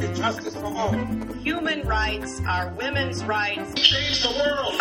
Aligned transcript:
and 0.00 0.16
justice 0.16 0.54
for 0.54 0.64
all. 0.64 0.92
Human 1.42 1.82
rights 1.86 2.40
are 2.48 2.70
women's 2.70 3.24
rights. 3.24 3.74
Change 3.74 4.22
the 4.22 4.30
world. 4.30 4.78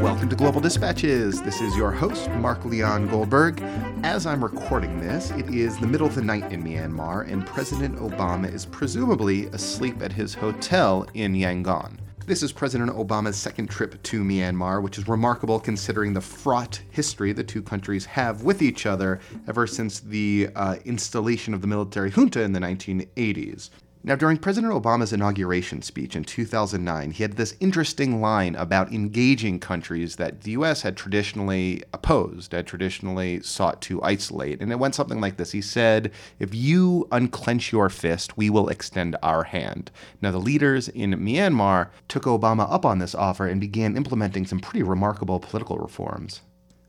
Welcome 0.00 0.28
to 0.28 0.36
Global 0.36 0.60
Dispatches. 0.60 1.42
This 1.42 1.60
is 1.60 1.76
your 1.76 1.90
host, 1.90 2.30
Mark 2.30 2.64
Leon 2.64 3.08
Goldberg. 3.08 3.60
As 4.04 4.26
I'm 4.26 4.42
recording 4.42 5.00
this, 5.00 5.32
it 5.32 5.52
is 5.52 5.76
the 5.78 5.88
middle 5.88 6.06
of 6.06 6.14
the 6.14 6.22
night 6.22 6.52
in 6.52 6.62
Myanmar, 6.62 7.28
and 7.30 7.44
President 7.44 7.98
Obama 7.98 8.52
is 8.52 8.64
presumably 8.64 9.46
asleep 9.46 10.00
at 10.02 10.12
his 10.12 10.34
hotel 10.34 11.04
in 11.14 11.34
Yangon. 11.34 11.98
This 12.28 12.42
is 12.42 12.52
President 12.52 12.90
Obama's 12.90 13.38
second 13.38 13.70
trip 13.70 14.02
to 14.02 14.22
Myanmar, 14.22 14.82
which 14.82 14.98
is 14.98 15.08
remarkable 15.08 15.58
considering 15.58 16.12
the 16.12 16.20
fraught 16.20 16.78
history 16.90 17.32
the 17.32 17.42
two 17.42 17.62
countries 17.62 18.04
have 18.04 18.42
with 18.42 18.60
each 18.60 18.84
other 18.84 19.18
ever 19.48 19.66
since 19.66 20.00
the 20.00 20.50
uh, 20.54 20.76
installation 20.84 21.54
of 21.54 21.62
the 21.62 21.66
military 21.66 22.10
junta 22.10 22.42
in 22.42 22.52
the 22.52 22.60
1980s. 22.60 23.70
Now, 24.08 24.16
during 24.16 24.38
President 24.38 24.72
Obama's 24.72 25.12
inauguration 25.12 25.82
speech 25.82 26.16
in 26.16 26.24
2009, 26.24 27.10
he 27.10 27.22
had 27.22 27.34
this 27.34 27.54
interesting 27.60 28.22
line 28.22 28.54
about 28.54 28.90
engaging 28.90 29.60
countries 29.60 30.16
that 30.16 30.40
the 30.40 30.52
U.S. 30.52 30.80
had 30.80 30.96
traditionally 30.96 31.82
opposed, 31.92 32.52
had 32.52 32.66
traditionally 32.66 33.42
sought 33.42 33.82
to 33.82 34.02
isolate. 34.02 34.62
And 34.62 34.72
it 34.72 34.78
went 34.78 34.94
something 34.94 35.20
like 35.20 35.36
this 35.36 35.52
He 35.52 35.60
said, 35.60 36.10
If 36.38 36.54
you 36.54 37.06
unclench 37.12 37.70
your 37.70 37.90
fist, 37.90 38.38
we 38.38 38.48
will 38.48 38.70
extend 38.70 39.14
our 39.22 39.44
hand. 39.44 39.90
Now, 40.22 40.30
the 40.30 40.38
leaders 40.38 40.88
in 40.88 41.10
Myanmar 41.10 41.90
took 42.08 42.22
Obama 42.22 42.66
up 42.72 42.86
on 42.86 43.00
this 43.00 43.14
offer 43.14 43.46
and 43.46 43.60
began 43.60 43.94
implementing 43.94 44.46
some 44.46 44.60
pretty 44.60 44.82
remarkable 44.82 45.38
political 45.38 45.76
reforms. 45.76 46.40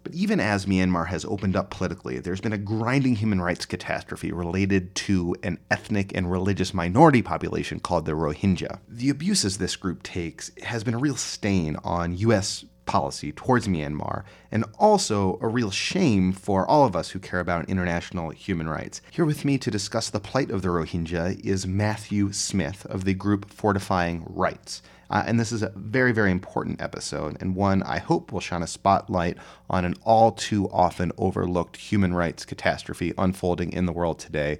But 0.10 0.16
even 0.16 0.40
as 0.40 0.66
Myanmar 0.66 1.06
has 1.10 1.24
opened 1.24 1.56
up 1.56 1.70
politically, 1.70 2.18
there's 2.18 2.42
been 2.42 2.52
a 2.52 2.58
grinding 2.58 3.18
human 3.18 3.40
rights 3.40 3.68
catastrophe 3.68 4.32
related 4.32 4.96
to 4.96 5.36
an 5.44 5.60
ethnic 5.70 6.18
and 6.18 6.32
religious 6.32 6.74
minority 6.74 7.22
population 7.22 7.80
called 7.80 8.08
the 8.08 8.14
Rohingya. 8.14 8.80
The 8.88 9.12
abuses 9.12 9.60
this 9.60 9.76
group 9.76 10.02
takes 10.02 10.50
has 10.64 10.84
been 10.84 10.96
a 10.96 10.98
real 10.98 11.16
stain 11.16 11.76
on 11.84 12.18
U.S. 12.18 12.66
policy 12.90 13.32
towards 13.32 13.68
Myanmar, 13.68 14.24
and 14.52 14.66
also 14.80 15.38
a 15.42 15.48
real 15.48 15.70
shame 15.70 16.34
for 16.34 16.66
all 16.66 16.86
of 16.86 16.96
us 16.96 17.12
who 17.12 17.20
care 17.20 17.40
about 17.40 17.70
international 17.70 18.32
human 18.32 18.68
rights. 18.68 19.00
Here 19.12 19.26
with 19.26 19.46
me 19.46 19.60
to 19.60 19.70
discuss 19.70 20.10
the 20.10 20.20
plight 20.20 20.50
of 20.50 20.64
the 20.64 20.70
Rohingya 20.70 21.40
is 21.46 21.68
Matthew 21.68 22.34
Smith 22.34 22.88
of 22.88 23.06
the 23.06 23.14
group 23.14 23.52
Fortifying 23.52 24.24
Rights. 24.26 24.82
Uh, 25.12 25.24
and 25.28 25.40
this 25.40 25.52
is 25.52 25.62
a 25.62 25.72
very, 25.76 26.12
very 26.12 26.32
important 26.32 26.82
episode, 26.82 27.38
and 27.40 27.56
one 27.56 27.84
I 27.84 28.00
hope 28.00 28.32
will 28.32 28.40
shine 28.40 28.64
a 28.64 28.68
spotlight 28.68 29.38
on 29.70 29.86
an 29.86 29.94
all 30.04 30.32
too 30.32 30.68
often 30.72 31.12
overlooked 31.20 31.78
human 31.78 32.16
rights 32.16 32.44
catastrophe 32.44 33.14
unfolding 33.20 33.72
in 33.72 33.86
the 33.86 33.94
world 33.94 34.18
today. 34.18 34.58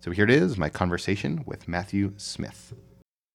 So 0.00 0.10
here 0.10 0.24
it 0.24 0.30
is 0.30 0.58
my 0.58 0.68
conversation 0.68 1.44
with 1.46 1.66
Matthew 1.66 2.12
Smith. 2.18 2.74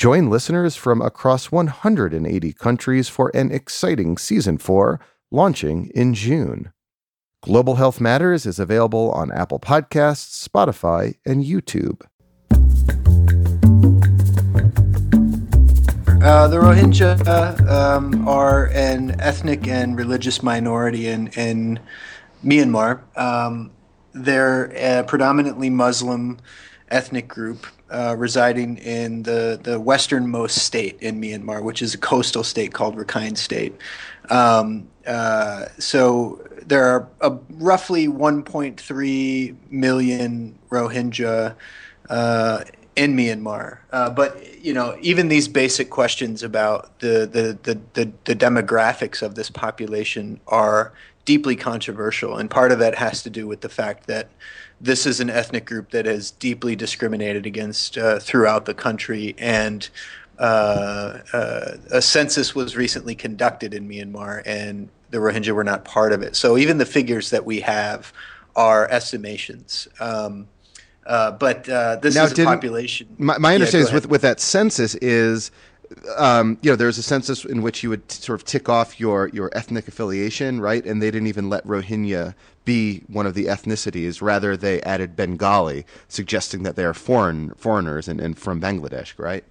Join 0.00 0.30
listeners 0.30 0.76
from 0.76 1.02
across 1.02 1.52
180 1.52 2.54
countries 2.54 3.10
for 3.10 3.30
an 3.34 3.52
exciting 3.52 4.16
season 4.16 4.56
4 4.56 4.98
launching 5.30 5.90
in 5.94 6.14
June. 6.14 6.72
Global 7.42 7.74
Health 7.74 8.00
Matters 8.00 8.46
is 8.46 8.58
available 8.58 9.10
on 9.10 9.30
Apple 9.30 9.60
Podcasts, 9.60 10.48
Spotify, 10.48 11.16
and 11.26 11.44
YouTube. 11.44 12.00
Uh, 16.24 16.48
the 16.48 16.56
Rohingya 16.56 17.68
um, 17.68 18.26
are 18.26 18.68
an 18.68 19.20
ethnic 19.20 19.68
and 19.68 19.98
religious 19.98 20.42
minority 20.42 21.08
in, 21.08 21.26
in 21.36 21.78
Myanmar. 22.42 23.02
Um, 23.18 23.70
they're 24.14 24.72
a 24.74 25.04
predominantly 25.04 25.68
Muslim 25.68 26.38
ethnic 26.90 27.28
group 27.28 27.66
uh, 27.90 28.14
residing 28.18 28.78
in 28.78 29.22
the, 29.22 29.58
the 29.62 29.78
westernmost 29.78 30.58
state 30.58 30.98
in 31.00 31.20
Myanmar, 31.20 31.62
which 31.62 31.82
is 31.82 31.94
a 31.94 31.98
coastal 31.98 32.44
state 32.44 32.72
called 32.72 32.96
Rakhine 32.96 33.36
State. 33.36 33.74
Um, 34.28 34.88
uh, 35.06 35.66
so 35.78 36.46
there 36.64 36.84
are 36.84 37.38
roughly 37.50 38.06
1.3 38.06 39.56
million 39.70 40.58
Rohingya 40.70 41.54
uh, 42.08 42.64
in 42.96 43.16
Myanmar. 43.16 43.78
Uh, 43.92 44.10
but 44.10 44.62
you 44.62 44.74
know, 44.74 44.96
even 45.00 45.28
these 45.28 45.48
basic 45.48 45.90
questions 45.90 46.42
about 46.42 46.98
the, 47.00 47.26
the 47.26 47.58
the, 47.62 47.80
the 47.94 48.12
the 48.24 48.36
demographics 48.36 49.22
of 49.22 49.34
this 49.34 49.50
population 49.50 50.38
are 50.46 50.92
deeply 51.24 51.56
controversial, 51.56 52.36
and 52.36 52.50
part 52.50 52.72
of 52.72 52.78
that 52.78 52.94
has 52.96 53.22
to 53.22 53.30
do 53.30 53.46
with 53.46 53.62
the 53.62 53.68
fact 53.68 54.06
that 54.06 54.28
this 54.80 55.06
is 55.06 55.20
an 55.20 55.28
ethnic 55.28 55.66
group 55.66 55.90
that 55.90 56.06
is 56.06 56.30
deeply 56.30 56.74
discriminated 56.74 57.46
against 57.46 57.98
uh, 57.98 58.18
throughout 58.18 58.64
the 58.64 58.74
country, 58.74 59.34
and 59.38 59.88
uh, 60.38 61.18
uh, 61.32 61.76
a 61.90 62.00
census 62.00 62.54
was 62.54 62.76
recently 62.76 63.14
conducted 63.14 63.74
in 63.74 63.86
Myanmar, 63.86 64.42
and 64.46 64.88
the 65.10 65.18
Rohingya 65.18 65.52
were 65.52 65.64
not 65.64 65.84
part 65.84 66.12
of 66.12 66.22
it. 66.22 66.34
So 66.34 66.56
even 66.56 66.78
the 66.78 66.86
figures 66.86 67.30
that 67.30 67.44
we 67.44 67.60
have 67.60 68.12
are 68.56 68.88
estimations. 68.90 69.86
Um, 70.00 70.48
uh, 71.06 71.32
but 71.32 71.68
uh, 71.68 71.96
this 71.96 72.14
now, 72.14 72.24
is 72.24 72.38
a 72.38 72.44
population. 72.44 73.08
My, 73.18 73.36
my 73.38 73.54
understanding 73.54 73.86
yeah, 73.86 73.96
is 73.96 74.02
with, 74.02 74.08
with 74.08 74.22
that 74.22 74.40
census 74.40 74.94
is, 74.96 75.50
um, 76.16 76.56
you 76.62 76.70
know, 76.70 76.76
there's 76.76 76.98
a 76.98 77.02
census 77.02 77.44
in 77.44 77.62
which 77.62 77.82
you 77.82 77.90
would 77.90 78.08
t- 78.08 78.22
sort 78.22 78.38
of 78.38 78.44
tick 78.44 78.68
off 78.68 79.00
your, 79.00 79.28
your 79.28 79.50
ethnic 79.54 79.88
affiliation, 79.88 80.60
right? 80.60 80.84
And 80.84 81.02
they 81.02 81.10
didn't 81.10 81.26
even 81.26 81.48
let 81.48 81.66
Rohingya 81.66 82.34
be 82.64 83.02
one 83.08 83.26
of 83.26 83.34
the 83.34 83.46
ethnicities. 83.46 84.20
Rather, 84.22 84.56
they 84.56 84.80
added 84.82 85.16
Bengali, 85.16 85.84
suggesting 86.08 86.62
that 86.62 86.76
they 86.76 86.84
are 86.84 86.94
foreign 86.94 87.50
foreigners 87.54 88.08
and, 88.08 88.20
and 88.20 88.38
from 88.38 88.60
Bangladesh, 88.60 89.18
right? 89.18 89.44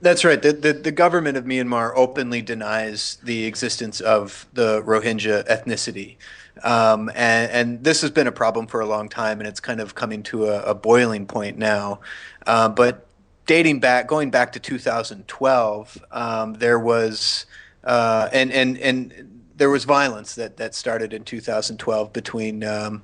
That's 0.00 0.24
right. 0.24 0.42
The, 0.42 0.52
the, 0.52 0.72
the 0.72 0.90
government 0.90 1.36
of 1.36 1.44
Myanmar 1.44 1.92
openly 1.94 2.42
denies 2.42 3.18
the 3.22 3.44
existence 3.44 4.00
of 4.00 4.46
the 4.52 4.82
Rohingya 4.82 5.46
ethnicity. 5.46 6.16
Um, 6.64 7.08
and, 7.14 7.50
and, 7.50 7.84
this 7.84 8.02
has 8.02 8.10
been 8.10 8.26
a 8.26 8.32
problem 8.32 8.66
for 8.66 8.80
a 8.80 8.86
long 8.86 9.08
time, 9.08 9.40
and 9.40 9.48
it's 9.48 9.60
kind 9.60 9.80
of 9.80 9.94
coming 9.94 10.22
to 10.24 10.46
a, 10.46 10.62
a 10.62 10.74
boiling 10.74 11.26
point 11.26 11.56
now. 11.56 12.00
Uh, 12.46 12.68
but 12.68 13.06
dating 13.46 13.80
back, 13.80 14.06
going 14.06 14.30
back 14.30 14.52
to 14.52 14.60
2012, 14.60 16.04
um, 16.10 16.54
there 16.54 16.78
was 16.78 17.46
uh, 17.84 18.28
and 18.32 18.52
and 18.52 18.78
and 18.78 19.31
there 19.62 19.70
was 19.70 19.84
violence 19.84 20.34
that 20.34 20.56
that 20.56 20.74
started 20.74 21.12
in 21.12 21.22
2012 21.22 22.12
between. 22.12 22.64
Um, 22.64 23.02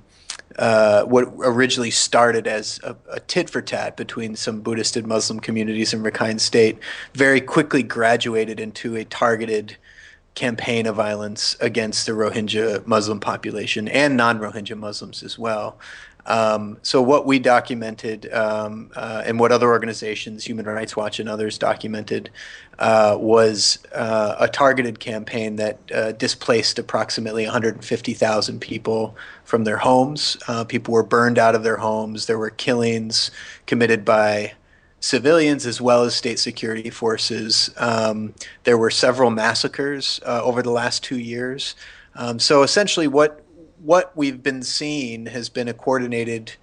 uh, 0.57 1.03
what 1.03 1.25
originally 1.39 1.91
started 1.91 2.47
as 2.47 2.79
a, 2.83 2.95
a, 3.11 3.19
tit 3.19 3.49
for 3.49 3.61
tat 3.61 3.95
between 3.95 4.35
some 4.35 4.61
Buddhist 4.61 4.97
and 4.97 5.07
Muslim 5.07 5.39
communities 5.39 5.93
in 5.93 6.01
Rakhine 6.01 6.39
State 6.39 6.79
very 7.13 7.39
quickly 7.39 7.83
graduated 7.83 8.59
into 8.59 8.95
a 8.95 9.05
targeted 9.05 9.77
campaign 10.35 10.85
of 10.85 10.95
violence 10.95 11.55
against 11.61 12.05
the 12.05 12.13
Rohingya 12.13 12.85
Muslim 12.87 13.19
population 13.19 13.87
and 13.87 14.17
non 14.17 14.39
Rohingya 14.39 14.77
Muslims 14.77 15.23
as 15.23 15.37
well. 15.37 15.77
Um, 16.25 16.77
so, 16.83 17.01
what 17.01 17.25
we 17.25 17.39
documented 17.39 18.31
um, 18.33 18.91
uh, 18.95 19.23
and 19.25 19.39
what 19.39 19.51
other 19.51 19.69
organizations, 19.69 20.45
Human 20.45 20.65
Rights 20.65 20.95
Watch 20.95 21.19
and 21.19 21.27
others, 21.27 21.57
documented 21.57 22.29
uh, 22.77 23.17
was 23.19 23.79
uh, 23.93 24.35
a 24.39 24.47
targeted 24.47 24.99
campaign 24.99 25.55
that 25.57 25.79
uh, 25.93 26.11
displaced 26.13 26.77
approximately 26.77 27.45
150,000 27.45 28.59
people 28.59 29.15
from 29.43 29.63
their 29.63 29.77
homes. 29.77 30.37
Uh, 30.47 30.63
people 30.63 30.93
were 30.93 31.03
burned 31.03 31.39
out 31.39 31.55
of 31.55 31.63
their 31.63 31.77
homes. 31.77 32.25
There 32.25 32.37
were 32.37 32.51
killings 32.51 33.31
committed 33.65 34.05
by 34.05 34.53
civilians 34.99 35.65
as 35.65 35.79
well 35.81 36.03
as 36.03 36.15
state 36.15 36.39
security 36.39 36.89
forces. 36.89 37.69
Um, 37.77 38.33
there 38.63 38.77
were 38.77 38.91
several 38.91 39.29
massacres 39.29 40.19
uh, 40.25 40.43
over 40.43 40.61
the 40.61 40.71
last 40.71 41.03
two 41.03 41.19
years. 41.19 41.75
Um, 42.15 42.39
so 42.39 42.63
essentially, 42.63 43.07
what 43.07 43.43
what 43.81 44.15
we've 44.15 44.41
been 44.41 44.63
seeing 44.63 45.27
has 45.27 45.49
been 45.49 45.67
a 45.67 45.73
coordinated 45.73 46.53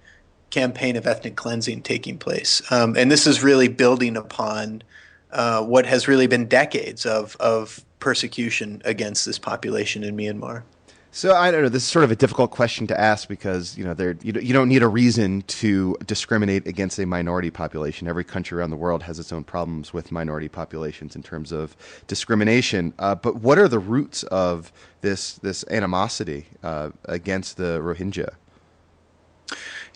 campaign 0.49 0.95
of 0.95 1.05
ethnic 1.05 1.35
cleansing 1.35 1.81
taking 1.81 2.17
place, 2.17 2.61
um, 2.71 2.95
and 2.97 3.11
this 3.11 3.27
is 3.27 3.43
really 3.43 3.67
building 3.67 4.15
upon 4.15 4.83
uh, 5.31 5.63
what 5.63 5.85
has 5.85 6.07
really 6.07 6.27
been 6.27 6.47
decades 6.47 7.05
of 7.05 7.35
of 7.37 7.83
persecution 7.99 8.81
against 8.85 9.25
this 9.25 9.39
population 9.39 10.03
in 10.03 10.15
Myanmar. 10.15 10.63
So 11.11 11.33
I 11.35 11.51
don't 11.51 11.63
know. 11.63 11.69
This 11.69 11.83
is 11.83 11.89
sort 11.89 12.05
of 12.05 12.11
a 12.11 12.15
difficult 12.15 12.51
question 12.51 12.85
to 12.87 12.99
ask 12.99 13.27
because 13.27 13.77
you 13.77 13.83
know 13.83 13.93
there 13.93 14.17
you, 14.21 14.33
you 14.39 14.53
don't 14.53 14.67
need 14.67 14.83
a 14.83 14.87
reason 14.87 15.41
to 15.43 15.97
discriminate 16.05 16.67
against 16.67 16.99
a 16.99 17.05
minority 17.05 17.49
population. 17.49 18.07
Every 18.07 18.23
country 18.23 18.57
around 18.57 18.69
the 18.69 18.77
world 18.77 19.03
has 19.03 19.17
its 19.17 19.31
own 19.31 19.43
problems 19.43 19.93
with 19.93 20.11
minority 20.11 20.49
populations 20.49 21.15
in 21.15 21.23
terms 21.23 21.51
of 21.51 21.75
discrimination. 22.07 22.93
Uh, 22.99 23.15
but 23.15 23.37
what 23.37 23.57
are 23.57 23.67
the 23.67 23.79
roots 23.79 24.23
of 24.23 24.71
this 25.01 25.33
this 25.35 25.63
animosity 25.71 26.47
uh, 26.61 26.91
against 27.05 27.57
the 27.57 27.79
Rohingya? 27.79 28.33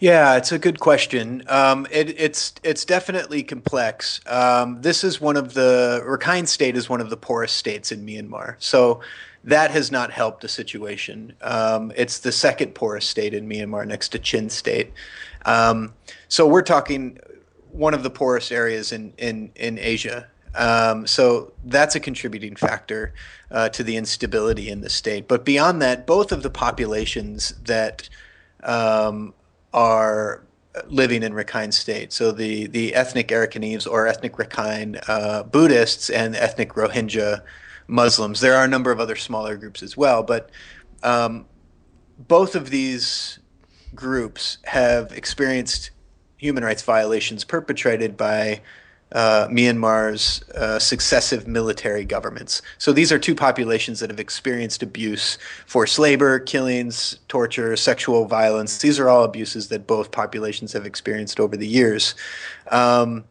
Yeah, 0.01 0.35
it's 0.35 0.51
a 0.51 0.57
good 0.57 0.79
question. 0.79 1.43
Um, 1.47 1.85
it, 1.91 2.19
it's 2.19 2.55
it's 2.63 2.85
definitely 2.85 3.43
complex. 3.43 4.19
Um, 4.25 4.81
this 4.81 5.03
is 5.03 5.21
one 5.21 5.37
of 5.37 5.53
the 5.53 6.03
Rakhine 6.07 6.47
State 6.47 6.75
is 6.75 6.89
one 6.89 7.01
of 7.01 7.11
the 7.11 7.17
poorest 7.17 7.55
states 7.55 7.91
in 7.91 8.03
Myanmar. 8.03 8.55
So 8.57 9.01
that 9.43 9.69
has 9.69 9.91
not 9.91 10.09
helped 10.09 10.41
the 10.41 10.47
situation. 10.47 11.35
Um, 11.43 11.91
it's 11.95 12.17
the 12.17 12.31
second 12.31 12.73
poorest 12.73 13.11
state 13.11 13.35
in 13.35 13.47
Myanmar, 13.47 13.85
next 13.85 14.09
to 14.09 14.19
Chin 14.19 14.49
State. 14.49 14.91
Um, 15.45 15.93
so 16.29 16.47
we're 16.47 16.63
talking 16.63 17.19
one 17.71 17.93
of 17.93 18.01
the 18.01 18.09
poorest 18.09 18.51
areas 18.51 18.91
in 18.91 19.13
in 19.19 19.51
in 19.55 19.77
Asia. 19.77 20.27
Um, 20.55 21.05
so 21.05 21.53
that's 21.65 21.93
a 21.93 21.99
contributing 21.99 22.55
factor 22.55 23.13
uh, 23.51 23.69
to 23.69 23.83
the 23.83 23.97
instability 23.97 24.67
in 24.67 24.81
the 24.81 24.89
state. 24.89 25.27
But 25.27 25.45
beyond 25.45 25.79
that, 25.83 26.07
both 26.07 26.31
of 26.31 26.41
the 26.41 26.49
populations 26.49 27.53
that 27.65 28.09
um, 28.63 29.35
are 29.73 30.43
living 30.87 31.23
in 31.23 31.33
Rakhine 31.33 31.73
State. 31.73 32.13
So 32.13 32.31
the, 32.31 32.67
the 32.67 32.95
ethnic 32.95 33.27
Arakanese 33.29 33.89
or 33.89 34.07
ethnic 34.07 34.33
Rakhine 34.33 35.01
uh, 35.07 35.43
Buddhists 35.43 36.09
and 36.09 36.35
ethnic 36.35 36.73
Rohingya 36.73 37.41
Muslims. 37.87 38.39
There 38.39 38.55
are 38.55 38.63
a 38.63 38.67
number 38.67 38.91
of 38.91 38.99
other 38.99 39.15
smaller 39.15 39.57
groups 39.57 39.83
as 39.83 39.97
well, 39.97 40.23
but 40.23 40.49
um, 41.03 41.45
both 42.17 42.55
of 42.55 42.69
these 42.69 43.39
groups 43.93 44.57
have 44.63 45.11
experienced 45.11 45.91
human 46.37 46.63
rights 46.63 46.81
violations 46.81 47.43
perpetrated 47.43 48.15
by 48.17 48.61
uh, 49.11 49.47
Myanmar's 49.49 50.41
uh, 50.51 50.79
successive 50.79 51.47
military 51.47 52.05
governments. 52.05 52.61
So 52.77 52.93
these 52.93 53.11
are 53.11 53.19
two 53.19 53.35
populations 53.35 53.99
that 53.99 54.09
have 54.09 54.19
experienced 54.19 54.83
abuse, 54.83 55.37
forced 55.65 55.99
labor, 55.99 56.39
killings, 56.39 57.19
torture, 57.27 57.75
sexual 57.75 58.25
violence. 58.25 58.77
These 58.77 58.99
are 58.99 59.09
all 59.09 59.23
abuses 59.23 59.67
that 59.69 59.85
both 59.87 60.11
populations 60.11 60.73
have 60.73 60.85
experienced 60.85 61.39
over 61.39 61.57
the 61.57 61.67
years. 61.67 62.15
Um, 62.69 63.25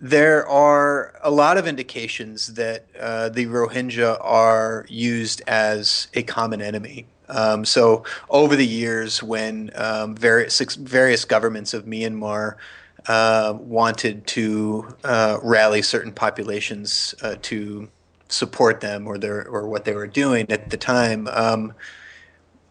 there 0.00 0.46
are 0.46 1.14
a 1.22 1.30
lot 1.30 1.56
of 1.56 1.66
indications 1.66 2.54
that 2.54 2.86
uh, 2.98 3.28
the 3.30 3.46
Rohingya 3.46 4.18
are 4.20 4.84
used 4.88 5.40
as 5.46 6.08
a 6.14 6.22
common 6.22 6.60
enemy. 6.60 7.06
Um, 7.28 7.64
so 7.64 8.04
over 8.28 8.54
the 8.54 8.66
years, 8.66 9.22
when 9.22 9.70
um, 9.74 10.14
various 10.14 10.60
various 10.74 11.24
governments 11.24 11.72
of 11.72 11.86
Myanmar 11.86 12.56
uh, 13.06 13.54
wanted 13.58 14.26
to 14.26 14.88
uh, 15.04 15.38
rally 15.42 15.82
certain 15.82 16.12
populations 16.12 17.14
uh, 17.22 17.36
to 17.42 17.88
support 18.28 18.80
them 18.80 19.06
or 19.06 19.18
their 19.18 19.46
or 19.46 19.68
what 19.68 19.84
they 19.84 19.94
were 19.94 20.06
doing 20.06 20.46
at 20.50 20.70
the 20.70 20.76
time, 20.76 21.28
um, 21.28 21.74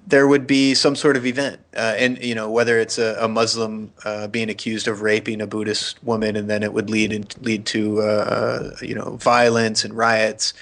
there 0.06 0.28
would 0.28 0.46
be 0.46 0.74
some 0.74 0.98
sort 0.98 1.16
of 1.16 1.26
event, 1.26 1.62
uh, 1.78 1.94
and 1.98 2.22
you 2.22 2.36
know 2.36 2.50
whether 2.50 2.78
it's 2.78 2.98
a, 2.98 3.16
a 3.22 3.28
Muslim 3.28 3.94
uh, 4.04 4.28
being 4.28 4.50
accused 4.50 4.88
of 4.88 5.02
raping 5.02 5.40
a 5.40 5.48
Buddhist 5.48 6.04
woman, 6.04 6.36
and 6.36 6.50
then 6.50 6.62
it 6.62 6.74
would 6.74 6.90
lead 6.90 7.14
in, 7.14 7.26
lead 7.42 7.66
to 7.68 8.02
uh, 8.02 8.76
you 8.82 8.96
know 8.96 9.16
violence 9.18 9.86
and 9.86 9.94
riots. 9.96 10.54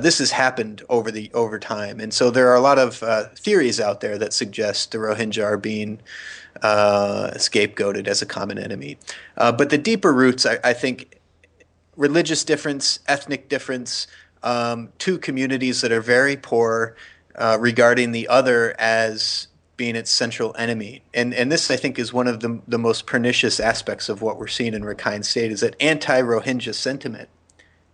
This 0.00 0.18
has 0.18 0.30
happened 0.30 0.82
over 0.88 1.10
the 1.10 1.30
over 1.34 1.58
time, 1.58 2.00
and 2.00 2.14
so 2.14 2.30
there 2.30 2.48
are 2.48 2.56
a 2.56 2.60
lot 2.60 2.78
of 2.78 2.96
theories 3.36 3.80
out 3.80 4.00
there 4.00 4.18
that 4.18 4.32
suggest 4.32 4.92
the 4.92 4.98
Rohingya 4.98 5.44
are 5.44 5.58
being 5.58 6.00
scapegoated 6.62 8.06
as 8.06 8.22
a 8.22 8.26
common 8.26 8.58
enemy. 8.58 8.98
but 9.36 9.70
the 9.70 9.78
deeper 9.78 10.12
roots, 10.12 10.46
I, 10.46 10.58
I, 10.64 10.72
think, 10.72 11.18
religious 11.96 12.44
difference, 12.44 13.00
ethnic 13.06 13.48
difference, 13.48 14.06
um, 14.42 14.90
two 14.98 15.18
communities 15.18 15.80
that 15.80 15.92
are 15.92 16.00
very 16.00 16.36
poor 16.36 16.96
uh, 17.34 17.56
regarding 17.60 18.12
the 18.12 18.28
other 18.28 18.74
as 18.78 19.48
being 19.76 19.96
its 19.96 20.10
central 20.10 20.54
enemy. 20.58 21.02
And 21.12 21.34
and 21.34 21.52
this 21.52 21.70
I 21.70 21.76
think 21.76 21.98
is 21.98 22.12
one 22.12 22.26
of 22.26 22.40
the 22.40 22.60
the 22.66 22.78
most 22.78 23.06
pernicious 23.06 23.60
aspects 23.60 24.08
of 24.08 24.22
what 24.22 24.38
we're 24.38 24.46
seeing 24.46 24.74
in 24.74 24.82
Rakhine 24.82 25.24
State 25.24 25.52
is 25.52 25.60
that 25.60 25.76
anti-Rohingya 25.80 26.74
sentiment 26.74 27.28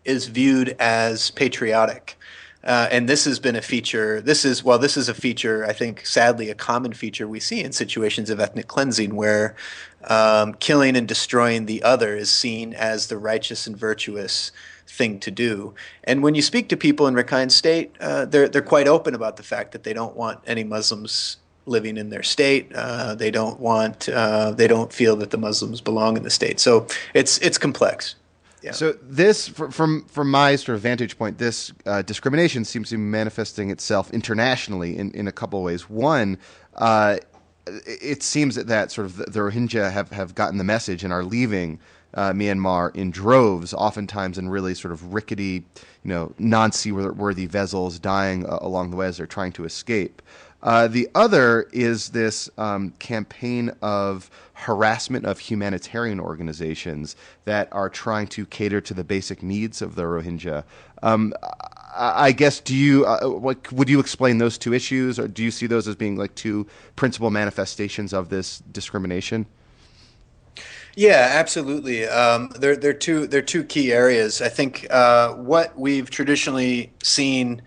is 0.05 0.26
viewed 0.29 0.76
as 0.79 1.31
patriotic. 1.31 2.19
Uh, 2.64 2.88
and 2.91 3.09
this 3.09 3.25
has 3.25 3.41
been 3.41 3.56
a 3.56 3.62
feature. 3.62 4.20
This 4.20 4.44
is 4.44 4.62
well, 4.62 4.79
this 4.79 4.97
is 4.97 5.09
a 5.09 5.14
feature. 5.14 5.64
I 5.64 5.73
think, 5.73 6.06
sadly, 6.06 6.49
a 6.50 6.55
common 6.55 6.93
feature 6.93 7.26
we 7.26 7.41
see 7.41 7.61
in 7.61 7.73
situations 7.73 8.31
of 8.31 8.38
ethnic 8.38 8.69
cleansing, 8.69 9.14
where 9.17 9.56
um, 10.05 10.55
killing 10.55 10.97
and 10.97 11.09
destroying 11.09 11.67
the 11.67 11.82
other 11.82 12.17
is 12.17 12.31
seen 12.31 12.73
as 12.73 13.09
the 13.09 13.19
righteous 13.19 13.67
and 13.67 13.76
virtuous 13.76 14.53
thing 14.87 15.19
to 15.20 15.31
do. 15.31 15.75
And 16.05 16.23
when 16.23 16.35
you 16.35 16.43
speak 16.43 16.69
to 16.69 16.76
people 16.76 17.06
in 17.06 17.14
Rakhine 17.14 17.50
State, 17.50 17.94
uh, 18.00 18.26
they're 18.26 18.49
they're 18.49 18.62
quite 18.62 18.87
open 18.87 19.14
about 19.14 19.37
the 19.37 19.43
fact 19.43 19.73
that 19.73 19.82
they 19.82 19.93
don't 19.93 20.17
want 20.17 20.41
any 20.47 20.64
Muslims 20.64 21.38
living 21.67 21.97
in 21.97 22.11
their 22.11 22.23
state. 22.23 22.73
Uh, 22.75 23.14
they 23.14 23.31
don't 23.31 23.61
want. 23.61 24.09
Uh, 24.09 24.53
they 24.53 24.67
don't 24.67 24.93
feel 24.93 25.17
that 25.17 25.31
the 25.31 25.38
Muslims 25.38 25.81
belong 25.81 26.17
in 26.17 26.23
the 26.23 26.31
state. 26.31 26.61
So 26.61 26.87
it's 27.14 27.38
it's 27.38 27.59
complex. 27.59 28.14
Yeah. 28.62 28.70
So 28.73 28.93
this, 29.03 29.49
from 29.49 30.05
from 30.05 30.31
my 30.31 30.56
sort 30.56 30.76
of 30.76 30.82
vantage 30.82 31.19
point, 31.19 31.38
this 31.38 31.73
uh, 31.85 32.03
discrimination 32.03 32.64
seems 32.64 32.91
to 32.91 32.97
be 32.97 33.03
manifesting 33.03 33.70
itself 33.70 34.11
internationally 34.12 34.97
in, 34.97 35.11
in 35.12 35.26
a 35.26 35.32
couple 35.32 35.59
of 35.59 35.64
ways. 35.64 35.91
One, 35.91 36.38
uh, 36.75 37.19
it 37.67 38.23
seems 38.23 38.55
that, 38.55 38.69
that 38.69 38.93
sort 38.93 39.06
of 39.06 39.17
the, 39.17 39.25
the 39.25 39.41
Rohingya 39.41 39.93
have, 39.93 40.11
have 40.11 40.35
gotten 40.35 40.59
the 40.59 40.64
message 40.64 41.05
and 41.05 41.12
are 41.12 41.25
leaving 41.25 41.81
uh, 42.14 42.32
Myanmar 42.32 42.94
in 42.94 43.11
droves, 43.11 43.73
oftentimes 43.73 44.38
in 44.38 44.49
really 44.49 44.75
sort 44.75 44.93
of 44.93 45.14
rickety, 45.14 45.64
you 46.03 46.09
know, 46.09 46.35
non-seaworthy 46.38 47.47
vessels 47.47 47.99
dying 47.99 48.47
uh, 48.47 48.59
along 48.61 48.91
the 48.91 48.97
way 48.97 49.06
as 49.06 49.17
they're 49.17 49.26
trying 49.26 49.53
to 49.53 49.64
escape. 49.64 50.23
Uh, 50.62 50.87
the 50.87 51.09
other 51.14 51.69
is 51.73 52.11
this 52.11 52.49
um, 52.56 52.91
campaign 52.99 53.73
of 53.82 54.31
harassment 54.53 55.26
of 55.26 55.38
humanitarian 55.38 56.20
organizations 56.20 57.17
that 57.44 57.69
are 57.73 57.88
trying 57.88 58.29
to 58.29 58.47
cater 58.47 58.81
to 58.81 58.94
the 58.94 59.03
basic 59.03 59.43
needs 59.43 59.82
of 59.82 59.97
the 59.97 60.03
Rohingya. 60.03 60.62
Um, 61.03 61.35
I 61.95 62.33
guess 62.33 62.61
do 62.61 62.75
you 62.75 63.04
uh, 63.04 63.28
what, 63.28 63.71
would 63.73 63.88
you 63.88 64.00
explain 64.00 64.38
those 64.38 64.57
two 64.57 64.73
issues, 64.73 65.19
or 65.19 65.28
do 65.28 65.42
you 65.42 65.50
see 65.50 65.66
those 65.66 65.88
as 65.88 65.97
being 65.97 66.16
like 66.16 66.35
two 66.35 66.66
principal 66.97 67.31
manifestations 67.31 68.12
of 68.12 68.28
this 68.28 68.61
discrimination? 68.71 69.47
Yeah, 70.95 71.31
absolutely. 71.33 72.07
Um, 72.07 72.50
they're, 72.59 72.76
they're, 72.76 72.92
two, 72.92 73.26
they're 73.26 73.40
two 73.40 73.64
key 73.64 73.92
areas. 73.92 74.42
I 74.42 74.50
think 74.50 74.87
uh, 74.90 75.33
what 75.35 75.78
we've 75.78 76.11
traditionally 76.11 76.92
seen 77.02 77.62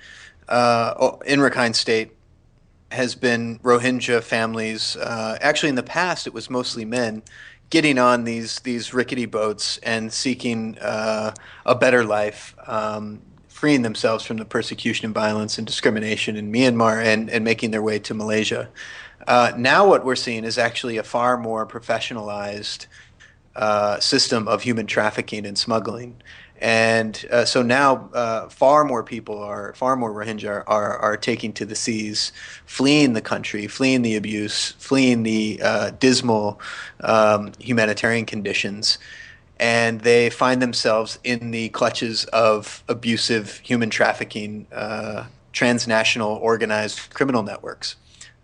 uh, 0.48 1.18
in 1.26 1.40
Rakhine 1.40 1.74
State 1.74 2.15
has 2.92 3.16
been 3.16 3.60
Rohingya 3.60 4.22
families. 4.24 4.96
Uh, 4.96 5.38
actually, 5.42 5.70
in 5.70 5.76
the 5.76 5.84
past, 5.84 6.28
it 6.28 6.34
was 6.34 6.50
mostly 6.50 6.86
men 6.86 7.24
getting 7.70 7.98
on 7.98 8.24
these, 8.24 8.60
these 8.60 8.94
rickety 8.94 9.26
boats 9.26 9.78
and 9.80 10.14
seeking 10.14 10.78
uh, 10.80 11.34
a 11.66 11.76
better 11.76 12.04
life. 12.04 12.56
Um, 12.68 13.22
freeing 13.56 13.84
themselves 13.84 14.26
from 14.26 14.36
the 14.36 14.44
persecution 14.44 15.06
and 15.06 15.14
violence 15.14 15.58
and 15.58 15.66
discrimination 15.66 16.36
in 16.36 16.52
Myanmar 16.52 17.02
and, 17.02 17.30
and 17.30 17.42
making 17.44 17.72
their 17.72 17.82
way 17.82 17.98
to 17.98 18.14
Malaysia. 18.14 18.70
Uh, 19.28 19.54
now, 19.58 19.88
what 19.88 20.04
we're 20.04 20.18
seeing 20.18 20.44
is 20.44 20.58
actually 20.58 20.98
a 20.98 21.04
far 21.04 21.38
more 21.38 21.66
professionalized 21.66 22.88
uh, 23.56 23.98
system 24.02 24.48
of 24.50 24.62
human 24.62 24.86
trafficking 24.86 25.46
and 25.46 25.58
smuggling. 25.58 26.22
And 26.62 27.26
uh, 27.32 27.44
so 27.46 27.62
now, 27.62 28.10
uh, 28.14 28.48
far 28.48 28.86
more 28.86 29.04
people 29.04 29.38
are, 29.40 29.74
far 29.74 29.96
more 29.96 30.14
Rohingya 30.14 30.50
are, 30.50 30.64
are, 30.68 30.98
are, 30.98 31.18
taking 31.18 31.52
to 31.54 31.66
the 31.66 31.76
seas, 31.76 32.32
fleeing 32.66 33.14
the 33.14 33.22
country, 33.22 33.68
fleeing 33.68 34.04
the 34.04 34.16
abuse, 34.16 34.72
fleeing 34.78 35.24
the 35.24 35.60
uh, 35.62 35.92
dismal 36.00 36.60
um, 37.02 37.52
humanitarian 37.60 38.26
conditions. 38.26 38.98
And 39.60 40.02
they 40.02 40.30
find 40.30 40.62
themselves 40.62 41.20
in 41.24 41.52
the 41.52 41.70
clutches 41.70 42.26
of 42.26 42.84
abusive 42.88 43.60
human 43.60 43.90
trafficking, 43.90 44.68
uh, 44.74 45.26
transnational 45.52 46.36
organized 46.36 47.14
criminal 47.14 47.44
networks. 47.44 47.96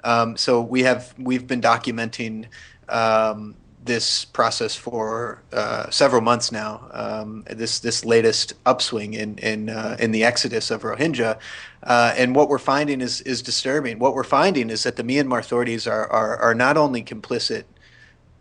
Um, 0.03 0.36
so 0.36 0.62
we 0.62 0.84
have 0.84 1.13
we've 1.18 1.48
been 1.48 1.62
documenting 1.62 2.48
um, 2.89 3.56
this 3.83 4.25
process 4.25 4.75
for 4.75 5.41
uh, 5.51 5.89
several 5.89 6.21
months 6.21 6.51
now. 6.51 6.88
Um, 6.91 7.43
this 7.50 7.79
this 7.79 8.05
latest 8.05 8.53
upswing 8.65 9.13
in 9.13 9.38
in 9.39 9.69
uh, 9.69 9.97
in 10.00 10.11
the 10.11 10.23
exodus 10.23 10.71
of 10.71 10.83
Rohingya, 10.83 11.39
uh, 11.83 12.13
and 12.15 12.35
what 12.35 12.50
we're 12.50 12.59
finding 12.59 13.01
is 13.01 13.21
is 13.21 13.41
disturbing. 13.41 14.00
What 14.00 14.13
we're 14.13 14.23
finding 14.23 14.69
is 14.69 14.83
that 14.83 14.95
the 14.95 15.03
Myanmar 15.03 15.39
authorities 15.39 15.88
are 15.88 16.07
are, 16.11 16.38
are 16.38 16.55
not 16.55 16.77
only 16.77 17.03
complicit 17.03 17.63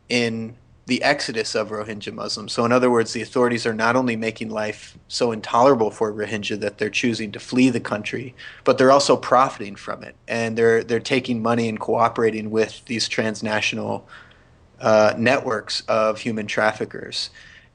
in 0.09 0.57
the 0.87 1.03
exodus 1.05 1.55
of 1.55 1.69
Rohingya 1.69 2.13
Muslims. 2.13 2.53
So, 2.53 2.65
in 2.65 2.73
other 2.73 2.91
words, 2.91 3.13
the 3.13 3.23
authorities 3.23 3.65
are 3.65 3.73
not 3.73 3.95
only 3.95 4.17
making 4.17 4.51
life 4.51 4.99
so 5.07 5.31
intolerable 5.31 5.93
for 5.93 6.13
Rohingya 6.13 6.59
that 6.61 6.79
they're 6.79 6.91
choosing 6.91 7.31
to 7.33 7.39
flee 7.39 7.71
the 7.71 7.81
country, 7.81 8.35
but 8.65 8.77
they're 8.77 8.91
also 8.91 9.17
profiting 9.17 9.77
from 9.77 10.03
it, 10.03 10.17
and 10.27 10.59
they're 10.59 10.83
they're 10.83 11.01
taking 11.01 11.41
money 11.41 11.69
and 11.69 11.79
cooperating 11.79 12.51
with 12.51 12.85
these 12.87 13.09
transnational 13.09 14.07
uh, 14.81 15.15
networks 15.17 15.83
of 15.83 16.21
human 16.21 16.47
traffickers, 16.47 17.31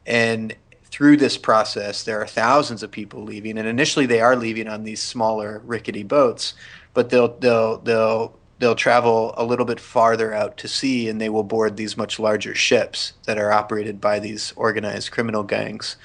and 0.05 0.55
through 0.85 1.17
this 1.17 1.37
process, 1.37 2.03
there 2.03 2.21
are 2.21 2.27
thousands 2.27 2.81
of 2.81 2.91
people 2.91 3.21
leaving, 3.23 3.57
and 3.57 3.67
initially 3.67 4.05
they 4.05 4.21
are 4.21 4.35
leaving 4.35 4.67
on 4.67 4.83
these 4.83 5.01
smaller 5.01 5.61
rickety 5.65 6.03
boats, 6.03 6.53
but 6.93 7.09
they'll 7.09 7.37
they'll 7.39 7.77
they'll 7.79 8.37
they'll 8.59 8.75
travel 8.75 9.33
a 9.37 9.43
little 9.43 9.65
bit 9.65 9.79
farther 9.79 10.33
out 10.33 10.57
to 10.57 10.67
sea 10.67 11.09
and 11.09 11.19
they 11.19 11.29
will 11.29 11.43
board 11.43 11.75
these 11.75 11.97
much 11.97 12.19
larger 12.19 12.55
ships 12.55 13.13
that 13.25 13.37
are 13.37 13.51
operated 13.51 13.99
by 13.99 14.19
these 14.19 14.53
organized 14.55 15.11
criminal 15.11 15.43
gangs. 15.43 15.97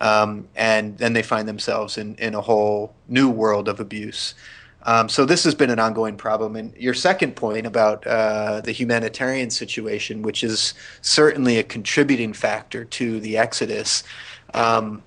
Um, 0.00 0.48
and 0.54 0.96
then 0.98 1.14
they 1.14 1.22
find 1.22 1.48
themselves 1.48 1.98
in, 1.98 2.14
in 2.16 2.34
a 2.34 2.40
whole 2.40 2.94
new 3.08 3.30
world 3.30 3.68
of 3.68 3.80
abuse. 3.80 4.34
Um, 4.86 5.08
so 5.08 5.24
this 5.24 5.42
has 5.42 5.54
been 5.54 5.70
an 5.70 5.80
ongoing 5.80 6.16
problem. 6.16 6.54
And 6.54 6.74
your 6.76 6.94
second 6.94 7.34
point 7.34 7.66
about 7.66 8.06
uh, 8.06 8.60
the 8.60 8.70
humanitarian 8.70 9.50
situation, 9.50 10.22
which 10.22 10.44
is 10.44 10.74
certainly 11.02 11.58
a 11.58 11.64
contributing 11.64 12.32
factor 12.32 12.84
to 12.84 13.20
the 13.20 13.36
exodus, 13.36 14.04
um, 14.54 15.02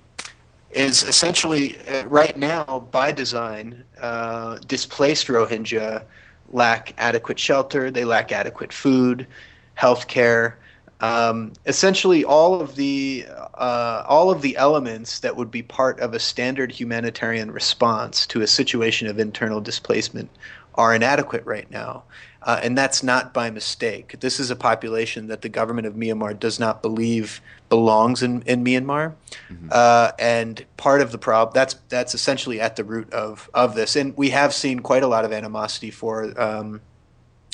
is 0.70 1.02
essentially 1.02 1.78
uh, 1.88 2.04
right 2.06 2.36
now 2.36 2.86
by 2.92 3.10
design 3.10 3.82
uh, 4.00 4.58
displaced 4.68 5.26
Rohingya 5.26 6.04
lack 6.52 6.94
adequate 6.98 7.38
shelter, 7.38 7.90
they 7.90 8.04
lack 8.04 8.32
adequate 8.32 8.72
food, 8.72 9.26
health 9.74 10.08
care. 10.08 10.58
Um, 11.00 11.52
essentially, 11.66 12.24
all 12.24 12.60
of 12.60 12.76
the 12.76 13.26
uh, 13.54 14.04
all 14.06 14.30
of 14.30 14.42
the 14.42 14.56
elements 14.56 15.20
that 15.20 15.36
would 15.36 15.50
be 15.50 15.62
part 15.62 16.00
of 16.00 16.14
a 16.14 16.18
standard 16.18 16.72
humanitarian 16.72 17.50
response 17.50 18.26
to 18.28 18.42
a 18.42 18.46
situation 18.46 19.08
of 19.08 19.18
internal 19.18 19.60
displacement 19.60 20.30
are 20.74 20.94
inadequate 20.94 21.44
right 21.44 21.70
now. 21.70 22.04
Uh, 22.42 22.58
and 22.62 22.76
that's 22.76 23.02
not 23.02 23.34
by 23.34 23.50
mistake. 23.50 24.16
This 24.20 24.40
is 24.40 24.50
a 24.50 24.56
population 24.56 25.26
that 25.26 25.42
the 25.42 25.48
government 25.48 25.86
of 25.86 25.94
Myanmar 25.94 26.38
does 26.38 26.58
not 26.58 26.80
believe 26.80 27.42
belongs 27.68 28.22
in, 28.22 28.40
in 28.42 28.64
Myanmar. 28.64 29.14
Mm-hmm. 29.50 29.68
Uh, 29.70 30.12
and 30.18 30.64
part 30.78 31.02
of 31.02 31.12
the 31.12 31.18
problem, 31.18 31.52
that's, 31.52 31.74
that's 31.90 32.14
essentially 32.14 32.58
at 32.58 32.76
the 32.76 32.84
root 32.84 33.12
of, 33.12 33.50
of 33.52 33.74
this. 33.74 33.94
And 33.94 34.16
we 34.16 34.30
have 34.30 34.54
seen 34.54 34.80
quite 34.80 35.02
a 35.02 35.06
lot 35.06 35.26
of 35.26 35.32
animosity 35.32 35.90
for 35.90 36.32
um, 36.40 36.80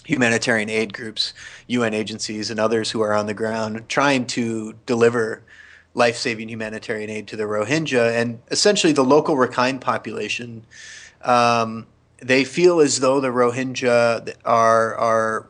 humanitarian 0.06 0.70
aid 0.70 0.92
groups, 0.92 1.34
UN 1.66 1.92
agencies, 1.92 2.50
and 2.50 2.60
others 2.60 2.90
who 2.92 3.00
are 3.02 3.12
on 3.12 3.26
the 3.26 3.34
ground 3.34 3.88
trying 3.88 4.26
to 4.26 4.74
deliver 4.86 5.42
life 5.94 6.16
saving 6.16 6.48
humanitarian 6.48 7.10
aid 7.10 7.26
to 7.28 7.36
the 7.36 7.44
Rohingya. 7.44 8.14
And 8.14 8.40
essentially, 8.50 8.92
the 8.92 9.04
local 9.04 9.34
Rakhine 9.36 9.80
population. 9.80 10.64
Um, 11.22 11.86
they 12.18 12.44
feel 12.44 12.80
as 12.80 13.00
though 13.00 13.20
the 13.20 13.28
Rohingya 13.28 14.34
are 14.44 14.94
are 14.94 15.46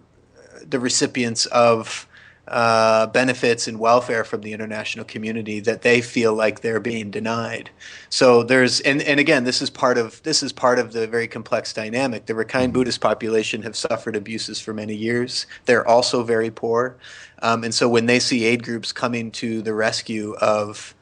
the 0.68 0.80
recipients 0.80 1.46
of 1.46 2.08
uh, 2.48 3.08
benefits 3.08 3.66
and 3.66 3.78
welfare 3.78 4.22
from 4.24 4.40
the 4.42 4.52
international 4.52 5.04
community 5.04 5.58
that 5.60 5.82
they 5.82 6.00
feel 6.00 6.32
like 6.32 6.60
they're 6.60 6.80
being 6.80 7.10
denied. 7.10 7.70
So 8.08 8.42
there's 8.44 8.80
and, 8.80 9.02
and 9.02 9.18
again 9.18 9.44
this 9.44 9.60
is 9.60 9.68
part 9.68 9.98
of 9.98 10.22
this 10.22 10.42
is 10.42 10.52
part 10.52 10.78
of 10.78 10.92
the 10.92 11.06
very 11.06 11.26
complex 11.26 11.72
dynamic. 11.72 12.26
The 12.26 12.34
Rakhine 12.34 12.72
Buddhist 12.72 13.00
population 13.00 13.62
have 13.62 13.74
suffered 13.76 14.14
abuses 14.14 14.60
for 14.60 14.72
many 14.72 14.94
years. 14.94 15.46
They're 15.64 15.86
also 15.86 16.22
very 16.22 16.50
poor, 16.50 16.96
um, 17.42 17.64
and 17.64 17.74
so 17.74 17.88
when 17.88 18.06
they 18.06 18.20
see 18.20 18.44
aid 18.44 18.62
groups 18.62 18.92
coming 18.92 19.30
to 19.32 19.60
the 19.62 19.74
rescue 19.74 20.34
of 20.40 20.94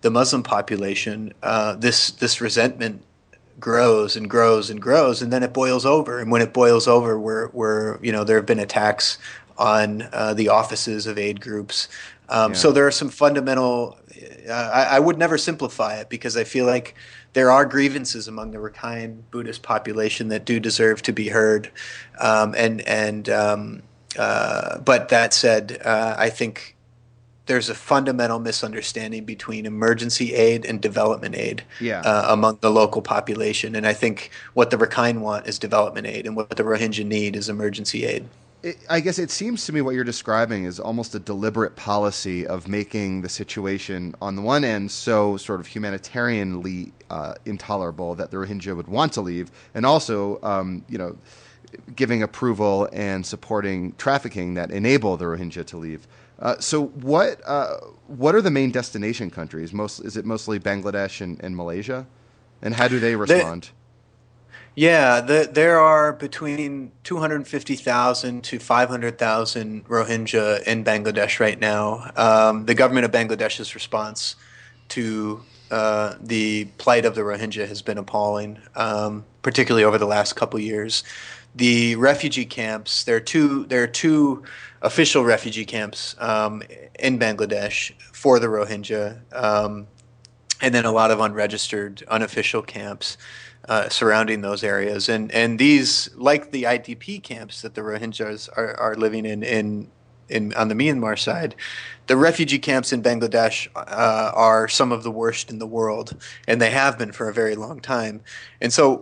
the 0.00 0.10
Muslim 0.10 0.42
population, 0.42 1.32
uh, 1.42 1.76
this 1.76 2.10
this 2.10 2.40
resentment 2.40 3.04
grows 3.60 4.16
and 4.16 4.30
grows 4.30 4.70
and 4.70 4.80
grows, 4.80 5.22
and 5.22 5.32
then 5.32 5.42
it 5.42 5.52
boils 5.52 5.84
over. 5.84 6.20
And 6.20 6.30
when 6.30 6.42
it 6.42 6.52
boils 6.52 6.86
over, 6.86 7.18
we're, 7.18 7.48
we're 7.48 7.98
you 8.02 8.12
know 8.12 8.24
there 8.24 8.36
have 8.36 8.46
been 8.46 8.58
attacks 8.58 9.18
on 9.58 10.08
uh, 10.12 10.34
the 10.34 10.48
offices 10.48 11.06
of 11.06 11.18
aid 11.18 11.40
groups. 11.40 11.88
Um, 12.28 12.52
yeah. 12.52 12.58
So 12.58 12.72
there 12.72 12.86
are 12.86 12.92
some 12.92 13.08
fundamental. 13.08 13.98
Uh, 14.48 14.52
I, 14.52 14.96
I, 14.96 14.98
would 14.98 15.18
never 15.18 15.38
simplify 15.38 15.96
it 15.96 16.08
because 16.08 16.36
I 16.36 16.44
feel 16.44 16.66
like 16.66 16.94
there 17.32 17.50
are 17.50 17.64
grievances 17.64 18.28
among 18.28 18.50
the 18.50 18.58
Rakhine 18.58 19.22
Buddhist 19.30 19.62
population 19.62 20.28
that 20.28 20.44
do 20.44 20.58
deserve 20.58 21.02
to 21.02 21.12
be 21.12 21.28
heard, 21.28 21.70
um, 22.18 22.54
and 22.56 22.80
and 22.82 23.28
um, 23.28 23.82
uh, 24.18 24.78
but 24.78 25.08
that 25.10 25.32
said, 25.32 25.80
uh, 25.84 26.14
I 26.18 26.30
think 26.30 26.76
there's 27.46 27.70
a 27.70 27.74
fundamental 27.74 28.38
misunderstanding 28.38 29.24
between 29.24 29.64
emergency 29.64 30.34
aid 30.34 30.66
and 30.66 30.80
development 30.80 31.34
aid 31.34 31.64
yeah. 31.80 32.00
uh, 32.02 32.26
among 32.28 32.58
the 32.60 32.70
local 32.70 33.00
population. 33.00 33.74
And 33.74 33.86
I 33.86 33.94
think 33.94 34.30
what 34.52 34.70
the 34.70 34.76
Rakhine 34.76 35.20
want 35.20 35.46
is 35.46 35.58
development 35.58 36.06
aid, 36.06 36.26
and 36.26 36.36
what 36.36 36.50
the 36.50 36.62
Rohingya 36.62 37.06
need 37.06 37.34
is 37.34 37.48
emergency 37.48 38.04
aid. 38.04 38.26
It, 38.60 38.78
I 38.90 38.98
guess 38.98 39.20
it 39.20 39.30
seems 39.30 39.66
to 39.66 39.72
me 39.72 39.82
what 39.82 39.94
you're 39.94 40.02
describing 40.02 40.64
is 40.64 40.80
almost 40.80 41.14
a 41.14 41.20
deliberate 41.20 41.76
policy 41.76 42.44
of 42.44 42.66
making 42.66 43.22
the 43.22 43.28
situation, 43.28 44.16
on 44.20 44.34
the 44.34 44.42
one 44.42 44.64
end, 44.64 44.90
so 44.90 45.36
sort 45.36 45.60
of 45.60 45.68
humanitarianly 45.68 46.90
uh, 47.08 47.34
intolerable 47.44 48.16
that 48.16 48.32
the 48.32 48.36
Rohingya 48.36 48.74
would 48.74 48.88
want 48.88 49.12
to 49.12 49.20
leave, 49.20 49.52
and 49.74 49.86
also, 49.86 50.40
um, 50.42 50.84
you 50.88 50.98
know, 50.98 51.16
giving 51.94 52.22
approval 52.22 52.88
and 52.92 53.24
supporting 53.24 53.92
trafficking 53.92 54.54
that 54.54 54.72
enable 54.72 55.16
the 55.16 55.26
Rohingya 55.26 55.64
to 55.66 55.76
leave. 55.76 56.08
Uh, 56.40 56.58
so 56.58 56.86
what 56.86 57.40
uh, 57.46 57.76
what 58.06 58.34
are 58.34 58.42
the 58.42 58.50
main 58.50 58.70
destination 58.72 59.30
countries? 59.30 59.72
Most 59.72 60.00
is 60.00 60.16
it 60.16 60.24
mostly 60.24 60.58
Bangladesh 60.58 61.20
and, 61.20 61.42
and 61.44 61.56
Malaysia, 61.56 62.06
and 62.62 62.74
how 62.74 62.88
do 62.88 62.98
they 62.98 63.14
respond? 63.14 63.64
The, 63.64 63.77
yeah, 64.78 65.20
the, 65.20 65.50
there 65.50 65.80
are 65.80 66.12
between 66.12 66.92
250,000 67.02 68.44
to 68.44 68.58
500,000 68.60 69.88
Rohingya 69.88 70.62
in 70.62 70.84
Bangladesh 70.84 71.40
right 71.40 71.58
now. 71.58 72.12
Um, 72.14 72.64
the 72.64 72.76
government 72.76 73.04
of 73.04 73.10
Bangladesh's 73.10 73.74
response 73.74 74.36
to 74.90 75.42
uh, 75.72 76.14
the 76.20 76.66
plight 76.78 77.04
of 77.04 77.16
the 77.16 77.22
Rohingya 77.22 77.66
has 77.66 77.82
been 77.82 77.98
appalling, 77.98 78.60
um, 78.76 79.24
particularly 79.42 79.82
over 79.82 79.98
the 79.98 80.06
last 80.06 80.36
couple 80.36 80.60
years. 80.60 81.02
The 81.56 81.96
refugee 81.96 82.44
camps, 82.44 83.02
there 83.02 83.16
are 83.16 83.20
two. 83.20 83.66
There 83.66 83.82
are 83.82 83.88
two 83.88 84.44
official 84.82 85.24
refugee 85.24 85.64
camps 85.64 86.14
um, 86.20 86.62
in 87.00 87.18
Bangladesh 87.18 87.90
for 88.12 88.38
the 88.38 88.46
Rohingya, 88.46 89.18
um, 89.34 89.88
and 90.60 90.72
then 90.72 90.84
a 90.84 90.92
lot 90.92 91.10
of 91.10 91.18
unregistered, 91.18 92.04
unofficial 92.06 92.62
camps 92.62 93.18
uh, 93.68 93.88
surrounding 93.88 94.40
those 94.40 94.64
areas. 94.64 95.08
And 95.08 95.30
and 95.32 95.58
these, 95.58 96.10
like 96.16 96.50
the 96.50 96.64
IDP 96.64 97.22
camps 97.22 97.62
that 97.62 97.74
the 97.74 97.82
Rohingyas 97.82 98.48
are, 98.56 98.74
are 98.78 98.94
living 98.94 99.26
in 99.26 99.42
in 99.42 99.90
in, 100.28 100.52
on 100.54 100.68
the 100.68 100.74
Myanmar 100.74 101.18
side, 101.18 101.54
the 102.06 102.16
refugee 102.16 102.58
camps 102.58 102.92
in 102.92 103.02
Bangladesh 103.02 103.68
uh, 103.74 104.30
are 104.34 104.68
some 104.68 104.92
of 104.92 105.02
the 105.02 105.10
worst 105.10 105.50
in 105.50 105.58
the 105.58 105.66
world, 105.66 106.16
and 106.46 106.60
they 106.60 106.70
have 106.70 106.98
been 106.98 107.12
for 107.12 107.28
a 107.28 107.32
very 107.32 107.54
long 107.54 107.80
time. 107.80 108.20
And 108.60 108.72
so, 108.72 108.96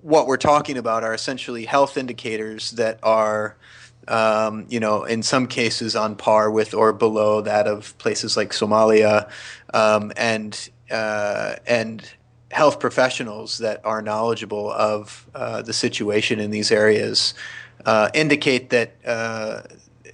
what 0.00 0.26
we're 0.26 0.36
talking 0.36 0.76
about 0.76 1.04
are 1.04 1.14
essentially 1.14 1.64
health 1.64 1.96
indicators 1.96 2.72
that 2.72 2.98
are 3.02 3.56
um, 4.08 4.66
you 4.68 4.80
know, 4.80 5.04
in 5.04 5.22
some 5.22 5.46
cases 5.46 5.94
on 5.94 6.16
par 6.16 6.50
with 6.50 6.74
or 6.74 6.92
below 6.92 7.40
that 7.42 7.66
of 7.66 7.96
places 7.98 8.36
like 8.36 8.50
Somalia, 8.50 9.30
um, 9.72 10.12
and 10.16 10.70
uh, 10.90 11.54
and 11.66 12.08
health 12.52 12.78
professionals 12.78 13.58
that 13.58 13.80
are 13.84 14.02
knowledgeable 14.02 14.70
of 14.72 15.26
uh, 15.34 15.62
the 15.62 15.72
situation 15.72 16.38
in 16.38 16.50
these 16.50 16.70
areas 16.70 17.34
uh, 17.86 18.10
indicate 18.14 18.70
that 18.70 18.94
uh, 19.06 19.62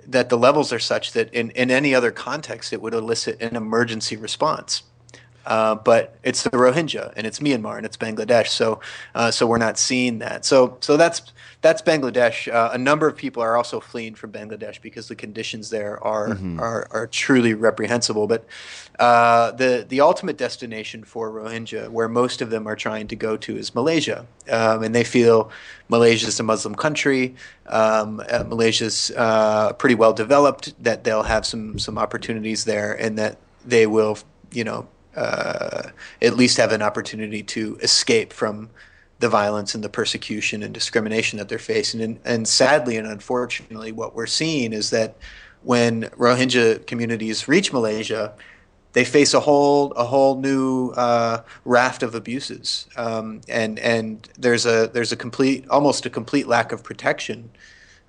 that 0.07 0.31
the 0.31 0.39
levels 0.39 0.73
are 0.73 0.79
such 0.79 1.13
that 1.13 1.33
in, 1.35 1.51
in 1.51 1.71
any 1.71 1.95
other 1.95 2.11
context 2.11 2.73
it 2.73 2.81
would 2.81 2.95
elicit 2.95 3.41
an 3.43 3.57
emergency 3.57 4.17
response. 4.17 4.83
Uh, 5.47 5.75
but 5.77 6.19
it's 6.23 6.43
the 6.43 6.51
Rohingya 6.51 7.13
and 7.17 7.27
it's 7.27 7.39
Myanmar 7.39 7.79
and 7.79 7.87
it's 7.87 7.97
Bangladesh, 7.97 8.49
so 8.49 8.81
uh, 9.15 9.31
so 9.31 9.47
we're 9.47 9.59
not 9.59 9.79
seeing 9.79 10.19
that. 10.19 10.45
So 10.45 10.77
so 10.81 10.97
that's 10.97 11.33
that's 11.61 11.83
Bangladesh. 11.83 12.53
Uh, 12.53 12.71
a 12.73 12.79
number 12.79 13.09
of 13.09 13.17
people 13.17 13.43
are 13.43 13.57
also 13.57 13.81
fleeing 13.81 14.15
from 14.15 14.31
Bangladesh 14.31 14.81
because 14.81 15.09
the 15.09 15.17
conditions 15.17 15.71
there 15.71 16.03
are 16.05 16.29
mm-hmm. 16.29 16.61
are, 16.61 16.87
are, 16.91 17.07
truly 17.09 17.55
reprehensible. 17.55 18.27
But 18.27 18.45
uh, 18.99 19.53
the 19.53 19.85
the 19.89 20.01
ultimate 20.01 20.37
destination 20.37 21.03
for 21.03 21.31
Rohingya, 21.31 21.89
where 21.89 22.09
most 22.09 22.43
of 22.43 22.51
them 22.51 22.67
are 22.67 22.77
trying 22.77 23.09
to 23.09 23.17
go 23.17 23.37
to, 23.39 23.57
is 23.57 23.75
Malaysia, 23.75 24.27
um, 24.51 24.83
and 24.83 24.95
they 24.95 25.05
feel 25.05 25.51
Malaysia 25.89 26.29
is 26.29 26.39
a 26.39 26.45
Muslim 26.45 26.75
country. 26.75 27.35
Um, 27.67 28.23
uh, 28.31 28.45
Malaysia's 28.45 29.11
uh, 29.17 29.73
pretty 29.73 29.95
well 29.95 30.13
developed. 30.13 30.81
That 30.83 31.05
they'll 31.05 31.25
have 31.25 31.45
some 31.45 31.79
some 31.79 31.99
opportunities 31.99 32.67
there, 32.67 32.93
and 32.93 33.19
that 33.19 33.39
they 33.65 33.87
will, 33.87 34.19
you 34.53 34.63
know, 34.63 34.87
uh, 35.17 35.89
at 36.23 36.37
least 36.37 36.57
have 36.57 36.73
an 36.73 36.83
opportunity 36.83 37.43
to 37.43 37.77
escape 37.83 38.33
from 38.33 38.71
the 39.19 39.29
violence 39.29 39.75
and 39.75 39.83
the 39.83 39.89
persecution 39.89 40.63
and 40.63 40.73
discrimination 40.73 41.39
that 41.39 41.49
they're 41.49 41.59
facing. 41.59 42.01
And, 42.01 42.21
and 42.25 42.47
sadly 42.47 42.97
and 42.97 43.07
unfortunately, 43.07 43.93
what 43.93 44.15
we're 44.15 44.27
seeing 44.27 44.73
is 44.73 44.91
that 44.91 45.17
when 45.63 46.05
Rohingya 46.17 46.87
communities 46.87 47.49
reach 47.49 47.73
Malaysia, 47.73 48.33
they 48.93 49.05
face 49.05 49.35
a 49.35 49.41
whole 49.41 49.93
a 49.93 50.05
whole 50.05 50.41
new 50.41 50.91
uh, 50.91 51.43
raft 51.65 52.03
of 52.03 52.15
abuses, 52.15 52.87
um, 52.97 53.43
and 53.49 53.79
and 53.79 54.29
there's 54.39 54.67
a 54.67 54.89
there's 54.93 55.13
a 55.13 55.17
complete 55.17 55.69
almost 55.69 56.07
a 56.07 56.11
complete 56.11 56.47
lack 56.47 56.73
of 56.73 56.83
protection 56.83 57.51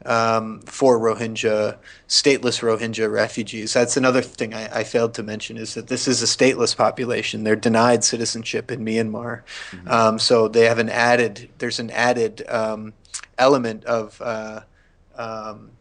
um, 0.05 0.61
for 0.61 0.97
Rohingya 0.97 1.77
stateless 2.07 2.61
Rohingya 2.61 3.11
refugees. 3.11 3.73
That's 3.73 3.97
another 3.97 4.21
thing 4.21 4.53
I, 4.53 4.79
I, 4.79 4.83
failed 4.83 5.13
to 5.15 5.23
mention 5.23 5.57
is 5.57 5.73
that 5.73 5.87
this 5.87 6.07
is 6.07 6.23
a 6.23 6.25
stateless 6.25 6.75
population. 6.75 7.43
They're 7.43 7.55
denied 7.55 8.03
citizenship 8.03 8.71
in 8.71 8.85
Myanmar, 8.85 9.43
mm-hmm. 9.71 9.87
um, 9.89 10.19
so 10.19 10.47
they 10.47 10.65
have 10.65 10.79
an 10.79 10.89
added 10.89 11.49
there's 11.57 11.79
an 11.79 11.91
added 11.91 12.47
um, 12.47 12.93
element 13.37 13.83
of 13.85 14.21
uh, 14.21 14.61
um, 15.15 15.71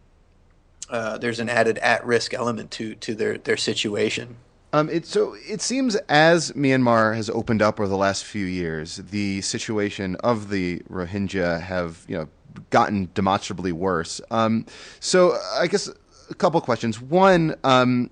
uh, 0.91 1.19
there's 1.19 1.39
an 1.39 1.49
added 1.49 1.79
at 1.79 2.05
risk 2.05 2.35
element 2.35 2.71
to 2.73 2.95
to 2.97 3.15
their 3.15 3.39
their 3.39 3.57
situation. 3.57 4.37
Um, 4.73 4.91
it, 4.91 5.07
so 5.07 5.35
it 5.49 5.63
seems 5.63 5.97
as 6.09 6.53
Myanmar 6.53 7.17
has 7.17 7.31
opened 7.31 7.63
up 7.63 7.81
over 7.81 7.89
the 7.89 7.97
last 7.97 8.25
few 8.25 8.45
years, 8.45 8.97
the 8.97 9.41
situation 9.41 10.17
of 10.17 10.51
the 10.51 10.81
Rohingya 10.91 11.61
have 11.63 12.05
you 12.07 12.17
know 12.17 12.29
gotten 12.71 13.09
demonstrably 13.15 13.73
worse. 13.73 14.21
Um, 14.31 14.67
so 15.01 15.39
I 15.55 15.69
guess 15.69 15.89
a 16.31 16.35
couple 16.35 16.61
questions. 16.61 17.01
One, 17.01 17.55
um, 17.65 18.11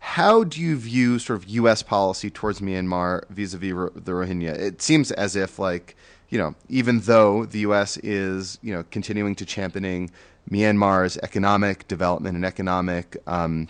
how 0.00 0.42
do 0.42 0.60
you 0.60 0.76
view 0.76 1.20
sort 1.20 1.40
of 1.40 1.48
U.S. 1.50 1.82
policy 1.82 2.30
towards 2.30 2.60
Myanmar 2.60 3.28
vis-a-vis 3.30 3.72
ro- 3.72 3.92
the 3.94 4.12
Rohingya? 4.12 4.58
It 4.58 4.82
seems 4.82 5.12
as 5.12 5.36
if 5.36 5.60
like 5.60 5.96
you 6.30 6.38
know, 6.38 6.54
even 6.68 7.00
though 7.00 7.44
the 7.44 7.60
U.S. 7.60 7.96
is 7.98 8.58
you 8.62 8.74
know 8.74 8.84
continuing 8.90 9.36
to 9.36 9.46
championing 9.46 10.10
Myanmar's 10.50 11.16
economic 11.18 11.86
development 11.86 12.34
and 12.34 12.44
economic 12.44 13.16
um, 13.28 13.68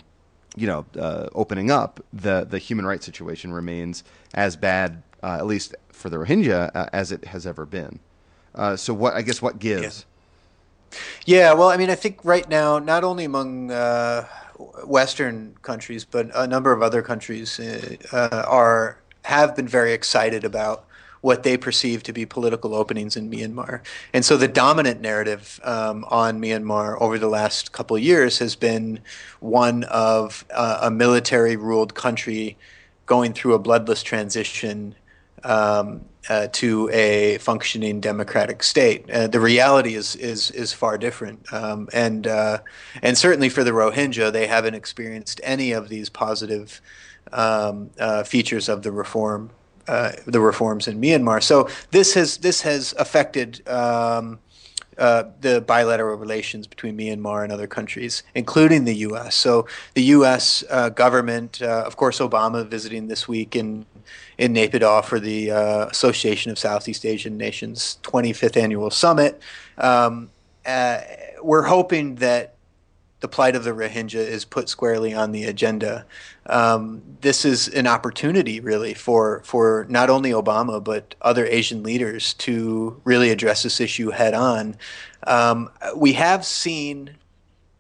you 0.57 0.67
know, 0.67 0.85
uh, 0.99 1.29
opening 1.35 1.71
up, 1.71 2.01
the 2.13 2.47
the 2.49 2.59
human 2.59 2.85
rights 2.85 3.07
situation 3.07 3.53
remains 3.53 4.05
as 4.35 4.57
bad, 4.57 5.03
uh, 5.23 5.37
at 5.39 5.47
least 5.47 5.75
for 5.91 6.11
the 6.11 6.17
Rohingya, 6.17 6.71
uh, 6.75 6.87
as 6.93 7.13
it 7.13 7.27
has 7.27 7.47
ever 7.47 7.65
been. 7.65 7.99
Uh, 8.55 8.77
so, 8.77 8.93
what 8.93 9.15
I 9.15 9.23
guess 9.23 9.41
what 9.41 9.59
gives? 9.59 10.05
Yeah. 11.25 11.39
yeah. 11.39 11.53
well, 11.55 11.71
I 11.71 11.77
mean, 11.77 11.91
I 11.91 11.95
think 11.95 12.25
right 12.25 12.49
now, 12.49 12.79
not 12.79 13.03
only 13.05 13.25
among 13.25 13.71
uh, 13.71 14.27
Western 14.85 15.57
countries, 15.63 16.05
but 16.05 16.31
a 16.35 16.47
number 16.47 16.73
of 16.73 16.83
other 16.83 17.03
countries 17.03 17.59
are 18.13 18.99
have 19.25 19.57
been 19.57 19.69
very 19.69 19.93
excited 19.93 20.45
about 20.45 20.85
what 21.23 21.45
they 21.45 21.57
perceive 21.57 22.03
to 22.03 22.13
be 22.13 22.27
political 22.27 22.75
openings 22.75 23.17
in 23.17 23.31
Myanmar. 23.31 23.81
And 24.13 24.25
so 24.25 24.37
the 24.37 24.49
dominant 24.49 25.01
narrative 25.01 25.59
um, 25.65 26.05
on 26.09 26.41
Myanmar 26.41 27.01
over 27.01 27.19
the 27.19 27.29
last 27.29 27.73
couple 27.73 27.97
years 27.97 28.39
has 28.39 28.55
been 28.57 29.01
one 29.41 29.85
of 29.85 30.45
uh, 30.53 30.81
a 30.83 30.91
military 30.91 31.57
ruled 31.57 31.95
country 31.95 32.59
going 33.07 33.33
through 33.33 33.55
a 33.55 33.59
bloodless 33.59 34.03
transition 34.03 34.95
um, 35.45 36.05
uh, 36.29 36.49
to 36.53 36.91
a 36.93 37.39
functioning 37.39 38.01
democratic 38.01 38.63
state. 38.63 39.09
Uh, 39.11 39.27
the 39.27 39.41
reality 39.41 39.95
is 39.95 40.15
is 40.17 40.51
is 40.53 40.73
far 40.73 40.97
different, 40.97 41.53
um, 41.53 41.89
and 41.93 42.27
uh, 42.27 42.59
and 43.03 43.19
certainly 43.19 43.49
for 43.49 43.65
the 43.65 43.73
Rohingya, 43.73 44.33
they 44.33 44.47
haven't 44.47 44.75
experienced 44.75 45.41
any 45.43 45.73
of 45.73 45.89
these 45.89 46.09
positive 46.09 46.81
um, 47.33 47.91
uh, 47.99 48.23
features 48.23 48.69
of 48.69 48.83
the 48.83 48.93
reform 48.93 49.51
uh, 49.89 50.13
the 50.27 50.41
reforms 50.41 50.89
in 50.89 51.01
Myanmar. 51.01 51.43
So 51.43 51.69
this 51.91 52.15
has 52.15 52.39
this 52.39 52.63
has 52.63 52.95
affected 52.99 53.67
um, 53.69 54.39
uh, 54.99 55.25
the 55.41 55.61
bilateral 55.61 56.17
relations 56.17 56.67
between 56.67 56.97
Myanmar 56.97 57.43
and 57.45 57.53
other 57.53 57.67
countries, 57.67 58.23
including 58.35 58.85
the 58.85 58.95
U.S. 58.97 59.35
So 59.35 59.67
the 59.95 60.03
U.S. 60.05 60.63
Uh, 60.69 60.91
government, 60.91 61.63
uh, 61.63 61.85
of 61.87 61.97
course, 61.97 62.19
Obama 62.19 62.67
visiting 62.67 63.09
this 63.09 63.27
week 63.27 63.57
in 63.57 63.87
in 64.39 64.53
Naypyidaw 64.55 65.05
for 65.05 65.21
the 65.21 65.51
uh, 65.51 65.87
Association 65.87 66.51
of 66.51 66.59
Southeast 66.59 67.07
Asian 67.07 67.37
Nations 67.37 67.99
25th 68.03 68.57
annual 68.57 68.91
summit. 68.91 69.41
Um, 69.79 70.31
we're 71.43 71.63
hoping 71.63 72.17
that 72.17 72.52
the 73.23 73.29
plight 73.29 73.57
of 73.57 73.65
the 73.65 73.71
Rohingya 73.71 74.17
is 74.17 74.45
put 74.45 74.69
squarely 74.69 75.15
on 75.15 75.31
the 75.33 75.45
agenda. 75.45 76.05
Um, 76.47 77.03
this 77.21 77.45
is 77.45 77.69
an 77.69 77.87
opportunity, 77.87 78.61
really, 78.61 78.95
for 78.95 79.41
for 79.45 79.87
not 79.89 80.11
only 80.11 80.33
Obama 80.33 80.83
but 80.83 81.15
other 81.23 81.47
Asian 81.47 81.83
leaders 81.83 82.35
to 82.35 83.01
really 83.05 83.31
address 83.31 83.63
this 83.63 83.81
issue 83.81 84.11
head 84.11 84.35
on. 84.35 84.77
Um, 85.27 85.71
we 85.97 86.15
have 86.15 86.45
seen 86.45 87.17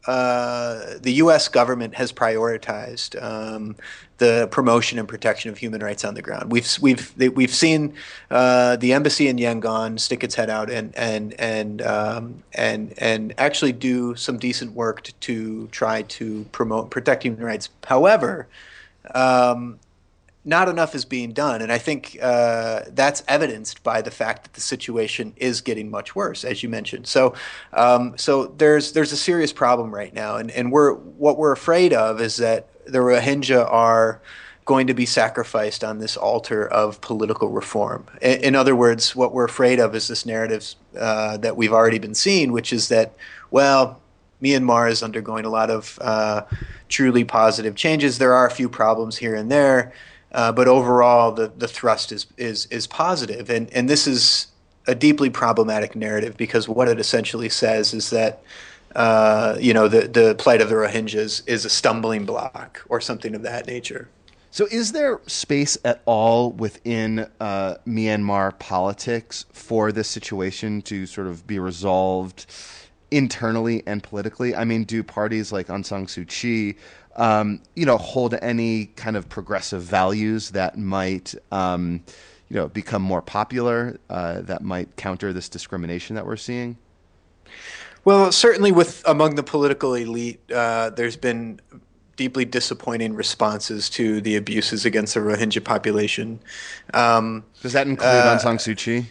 uh, 0.06 0.98
the 1.00 1.12
U.S. 1.14 1.48
government 1.48 1.94
has 1.94 2.12
prioritized 2.12 3.20
um, 3.22 3.76
the 4.18 4.48
promotion 4.50 4.98
and 4.98 5.08
protection 5.08 5.50
of 5.50 5.58
human 5.58 5.80
rights 5.80 6.04
on 6.04 6.14
the 6.14 6.22
ground. 6.22 6.50
We've 6.50 6.68
we've 6.80 7.14
we've 7.16 7.54
seen 7.54 7.94
uh, 8.30 8.76
the 8.76 8.92
embassy 8.92 9.28
in 9.28 9.36
Yangon 9.36 10.00
stick 10.00 10.24
its 10.24 10.34
head 10.34 10.50
out 10.50 10.70
and 10.70 10.94
and 10.96 11.34
and 11.34 11.82
um, 11.82 12.42
and 12.52 12.94
and 12.98 13.34
actually 13.38 13.72
do 13.72 14.16
some 14.16 14.38
decent 14.38 14.72
work 14.72 15.02
to, 15.02 15.12
to 15.14 15.66
try 15.68 16.02
to 16.02 16.44
promote 16.52 16.90
protect 16.90 17.22
human 17.22 17.44
rights. 17.44 17.68
However. 17.84 18.48
Um, 19.14 19.80
not 20.44 20.68
enough 20.68 20.94
is 20.94 21.05
being 21.05 21.33
done. 21.33 21.62
And 21.62 21.70
I 21.70 21.78
think 21.78 22.18
uh, 22.20 22.83
that's 22.88 23.22
evidenced 23.28 23.83
by 23.83 24.02
the 24.02 24.11
fact 24.11 24.42
that 24.44 24.55
the 24.55 24.61
situation 24.61 25.35
is 25.37 25.61
getting 25.61 25.90
much 25.90 26.16
worse, 26.16 26.44
as 26.44 26.62
you 26.62 26.68
mentioned. 26.68 27.07
So, 27.07 27.35
um, 27.72 28.14
so 28.18 28.46
there's 28.46 28.92
there's 28.92 29.12
a 29.12 29.16
serious 29.16 29.52
problem 29.52 29.94
right 29.94 30.12
now, 30.12 30.37
and 30.37 30.50
and 30.50 30.72
we're 30.72 30.94
what 30.94 31.38
we're 31.38 31.52
afraid 31.52 31.92
of 31.92 32.20
is 32.20 32.37
that 32.38 32.68
the 32.85 32.98
Rohingya 32.98 33.70
are 33.70 34.20
going 34.64 34.87
to 34.87 34.94
be 34.94 35.07
sacrificed 35.07 35.83
on 35.83 35.98
this 35.98 36.16
altar 36.16 36.66
of 36.66 37.00
political 37.00 37.48
reform. 37.48 38.07
In, 38.20 38.44
in 38.44 38.55
other 38.55 38.76
words, 38.76 39.14
what 39.14 39.33
we're 39.33 39.44
afraid 39.44 39.81
of 39.81 39.94
is 39.94 40.09
this 40.09 40.24
narrative 40.24 40.74
uh, 40.98 41.37
that 41.38 41.57
we've 41.57 41.72
already 41.72 41.98
been 41.98 42.14
seeing, 42.14 42.52
which 42.52 42.72
is 42.72 42.88
that 42.88 43.14
well, 43.52 44.00
Myanmar 44.42 44.90
is 44.90 45.05
undergoing 45.05 45.44
a 45.44 45.50
lot 45.50 45.70
of 45.70 45.98
uh, 46.00 46.42
truly 46.88 47.22
positive 47.22 47.76
changes. 47.76 48.18
There 48.18 48.35
are 48.35 48.46
a 48.46 48.50
few 48.50 48.68
problems 48.68 49.16
here 49.16 49.37
and 49.37 49.52
there 49.52 49.92
uh, 50.32 50.52
but 50.52 50.68
overall, 50.68 51.32
the, 51.32 51.52
the 51.56 51.68
thrust 51.68 52.12
is, 52.12 52.26
is, 52.36 52.66
is 52.66 52.86
positive. 52.86 53.50
And, 53.50 53.72
and 53.72 53.88
this 53.88 54.06
is 54.06 54.48
a 54.86 54.94
deeply 54.94 55.30
problematic 55.30 55.94
narrative 55.94 56.36
because 56.36 56.68
what 56.68 56.88
it 56.88 56.98
essentially 56.98 57.48
says 57.48 57.94
is 57.94 58.10
that 58.10 58.42
uh, 58.94 59.56
you 59.58 59.72
know 59.72 59.88
the, 59.88 60.06
the 60.08 60.34
plight 60.34 60.60
of 60.60 60.68
the 60.68 60.74
Rohingyas 60.74 61.42
is 61.46 61.64
a 61.64 61.70
stumbling 61.70 62.26
block 62.26 62.82
or 62.88 63.00
something 63.00 63.34
of 63.34 63.42
that 63.42 63.66
nature. 63.66 64.08
So, 64.50 64.66
is 64.70 64.92
there 64.92 65.20
space 65.26 65.78
at 65.82 66.02
all 66.04 66.52
within 66.52 67.26
uh, 67.40 67.76
Myanmar 67.86 68.58
politics 68.58 69.46
for 69.52 69.92
this 69.92 70.08
situation 70.08 70.82
to 70.82 71.06
sort 71.06 71.26
of 71.26 71.46
be 71.46 71.58
resolved 71.58 72.44
internally 73.10 73.82
and 73.86 74.02
politically? 74.02 74.54
I 74.54 74.64
mean, 74.64 74.84
do 74.84 75.02
parties 75.02 75.52
like 75.52 75.68
Aung 75.68 75.86
San 75.86 76.04
Suu 76.04 76.28
Kyi 76.28 76.76
um, 77.16 77.61
you 77.75 77.87
know, 77.87 77.98
hold 77.98 78.35
any 78.42 78.87
kind 78.87 79.16
of 79.16 79.29
progressive 79.29 79.83
values 79.83 80.51
that 80.51 80.79
might, 80.79 81.35
um, 81.51 82.03
you 82.48 82.57
know, 82.57 82.68
become 82.68 83.03
more 83.03 83.22
popular, 83.22 83.98
uh, 84.11 84.40
that 84.42 84.62
might 84.62 84.96
counter 84.96 85.33
this 85.33 85.48
discrimination 85.48 86.16
that 86.16 86.27
we're 86.27 86.37
seeing? 86.37 86.77
Well, 88.05 88.33
certainly 88.33 88.72
with 88.72 89.03
among 89.07 89.37
the 89.37 89.42
political 89.42 89.94
elite, 89.94 90.40
uh, 90.51 90.90
there's 90.90 91.16
been 91.16 91.61
deeply 92.16 92.44
disappointing 92.44 93.14
responses 93.14 93.88
to 93.90 94.20
the 94.20 94.37
abuses 94.37 94.85
against 94.85 95.14
the 95.14 95.20
Rohingya 95.20 95.64
population. 95.64 96.40
Um, 96.94 97.44
Does 97.62 97.72
that 97.72 97.87
include 97.87 98.09
uh, 98.09 98.37
Aung 98.37 98.40
San 98.40 98.57
Suu 98.59 98.77
Kyi? 98.77 99.07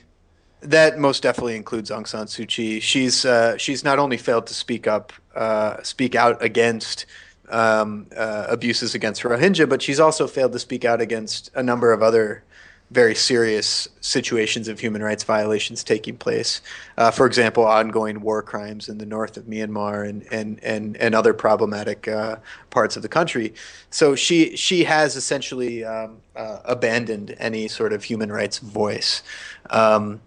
That 0.61 0.99
most 0.99 1.23
definitely 1.23 1.55
includes 1.55 1.89
Aung 1.89 2.07
San 2.07 2.25
Suu 2.25 2.47
Kyi. 2.47 2.79
She's 2.79 3.25
uh, 3.25 3.57
she's 3.57 3.83
not 3.83 3.97
only 3.97 4.17
failed 4.17 4.45
to 4.47 4.53
speak 4.53 4.87
up, 4.87 5.13
uh, 5.35 5.81
speak 5.83 6.13
out 6.15 6.41
against 6.43 7.05
um, 7.51 8.07
uh, 8.15 8.45
abuses 8.49 8.95
against 8.95 9.23
Rohingya, 9.23 9.67
but 9.69 9.81
she's 9.81 9.99
also 9.99 10.27
failed 10.27 10.53
to 10.53 10.59
speak 10.59 10.85
out 10.85 11.01
against 11.01 11.51
a 11.53 11.61
number 11.61 11.91
of 11.91 12.01
other 12.01 12.43
very 12.91 13.15
serious 13.15 13.87
situations 14.01 14.67
of 14.67 14.79
human 14.79 15.01
rights 15.01 15.23
violations 15.23 15.81
taking 15.81 16.17
place. 16.17 16.61
Uh, 16.97 17.09
for 17.09 17.25
example, 17.25 17.65
ongoing 17.65 18.19
war 18.19 18.43
crimes 18.43 18.89
in 18.89 18.97
the 18.97 19.05
north 19.05 19.37
of 19.37 19.45
Myanmar 19.45 20.07
and 20.07 20.25
and 20.31 20.61
and, 20.61 20.97
and 20.97 21.15
other 21.15 21.33
problematic 21.33 22.07
uh, 22.07 22.35
parts 22.69 22.97
of 22.97 23.01
the 23.01 23.07
country. 23.07 23.53
So 23.89 24.15
she 24.15 24.57
she 24.57 24.83
has 24.83 25.15
essentially 25.15 25.85
um, 25.85 26.17
uh, 26.35 26.59
abandoned 26.65 27.35
any 27.39 27.69
sort 27.69 27.93
of 27.93 28.03
human 28.03 28.31
rights 28.31 28.59
voice. 28.59 29.23
Um, 29.69 30.19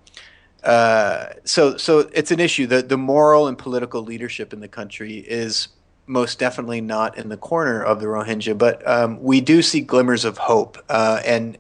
uh, 0.65 1.27
so 1.45 1.77
so 1.77 2.11
it's 2.15 2.31
an 2.31 2.41
issue. 2.41 2.67
The 2.67 2.81
the 2.83 2.97
moral 2.97 3.47
and 3.47 3.59
political 3.59 4.03
leadership 4.03 4.55
in 4.55 4.61
the 4.61 4.69
country 4.69 5.19
is 5.19 5.69
most 6.07 6.39
definitely 6.39 6.81
not 6.81 7.17
in 7.17 7.29
the 7.29 7.37
corner 7.37 7.83
of 7.83 8.01
the 8.01 8.07
Rohingya, 8.07 8.57
but 8.57 8.87
um, 8.89 9.23
we 9.23 9.41
do 9.41 9.63
see 9.63 9.81
glimmers 9.81 10.25
of 10.25 10.39
hope, 10.39 10.79
uh, 10.89 11.21
and 11.25 11.59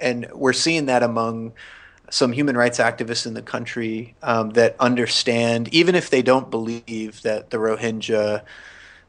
and 0.00 0.26
we're 0.34 0.52
seeing 0.52 0.86
that 0.86 1.02
among 1.02 1.52
some 2.10 2.32
human 2.32 2.56
rights 2.56 2.78
activists 2.78 3.26
in 3.26 3.34
the 3.34 3.42
country 3.42 4.14
um, 4.22 4.50
that 4.50 4.76
understand, 4.78 5.68
even 5.74 5.94
if 5.94 6.10
they 6.10 6.22
don't 6.22 6.50
believe 6.50 7.22
that 7.22 7.50
the 7.50 7.56
Rohingya 7.56 8.42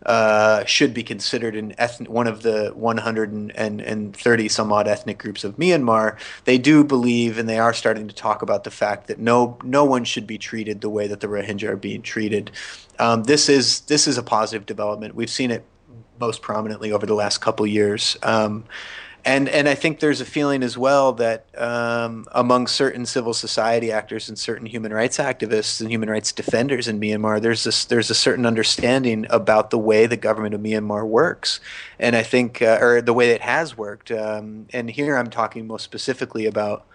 uh, 0.05 0.63
should 0.65 0.93
be 0.93 1.03
considered 1.03 1.55
an 1.55 1.73
ethnic, 1.77 2.09
one 2.09 2.27
of 2.27 2.43
the 2.43 2.71
130 2.75 4.47
some 4.49 4.71
odd 4.71 4.87
ethnic 4.87 5.17
groups 5.17 5.43
of 5.43 5.57
Myanmar, 5.57 6.17
they 6.45 6.57
do 6.57 6.83
believe 6.83 7.37
and 7.37 7.49
they 7.49 7.57
are 7.57 7.73
starting 7.73 8.07
to 8.07 8.15
talk 8.15 8.41
about 8.41 8.63
the 8.63 8.71
fact 8.71 9.07
that 9.07 9.19
no 9.19 9.57
no 9.63 9.83
one 9.83 10.03
should 10.03 10.27
be 10.27 10.37
treated 10.37 10.81
the 10.81 10.89
way 10.89 11.07
that 11.07 11.19
the 11.19 11.27
Rohingya 11.27 11.69
are 11.69 11.75
being 11.75 12.01
treated. 12.01 12.51
Um, 12.99 13.23
this 13.23 13.49
is 13.49 13.81
this 13.81 14.07
is 14.07 14.17
a 14.17 14.23
positive 14.23 14.65
development. 14.65 15.15
We've 15.15 15.29
seen 15.29 15.51
it 15.51 15.65
most 16.19 16.41
prominently 16.41 16.91
over 16.91 17.05
the 17.05 17.13
last 17.13 17.39
couple 17.39 17.65
years. 17.65 18.17
Um, 18.23 18.65
and 19.25 19.49
and 19.49 19.67
I 19.67 19.75
think 19.75 19.99
there's 19.99 20.21
a 20.21 20.25
feeling 20.25 20.63
as 20.63 20.77
well 20.77 21.11
that 21.13 21.47
um, 21.59 22.25
among 22.31 22.67
certain 22.67 23.05
civil 23.05 23.33
society 23.33 23.91
actors 23.91 24.29
and 24.29 24.39
certain 24.39 24.65
human 24.65 24.93
rights 24.93 25.17
activists 25.17 25.81
and 25.81 25.91
human 25.91 26.09
rights 26.09 26.31
defenders 26.31 26.87
in 26.87 26.99
Myanmar, 26.99 27.41
there's 27.41 27.65
this 27.65 27.83
there's 27.85 28.09
a 28.09 28.15
certain 28.15 28.45
understanding 28.45 29.27
about 29.29 29.69
the 29.69 29.77
way 29.77 30.05
the 30.05 30.15
government 30.15 30.55
of 30.55 30.61
Myanmar 30.61 31.05
works, 31.05 31.59
and 31.99 32.15
I 32.15 32.23
think 32.23 32.61
uh, 32.61 32.77
or 32.79 33.01
the 33.01 33.13
way 33.13 33.31
it 33.31 33.41
has 33.41 33.77
worked. 33.77 34.11
Um, 34.11 34.67
and 34.71 34.89
here 34.89 35.17
I'm 35.17 35.29
talking 35.29 35.67
most 35.67 35.83
specifically 35.83 36.45
about 36.45 36.85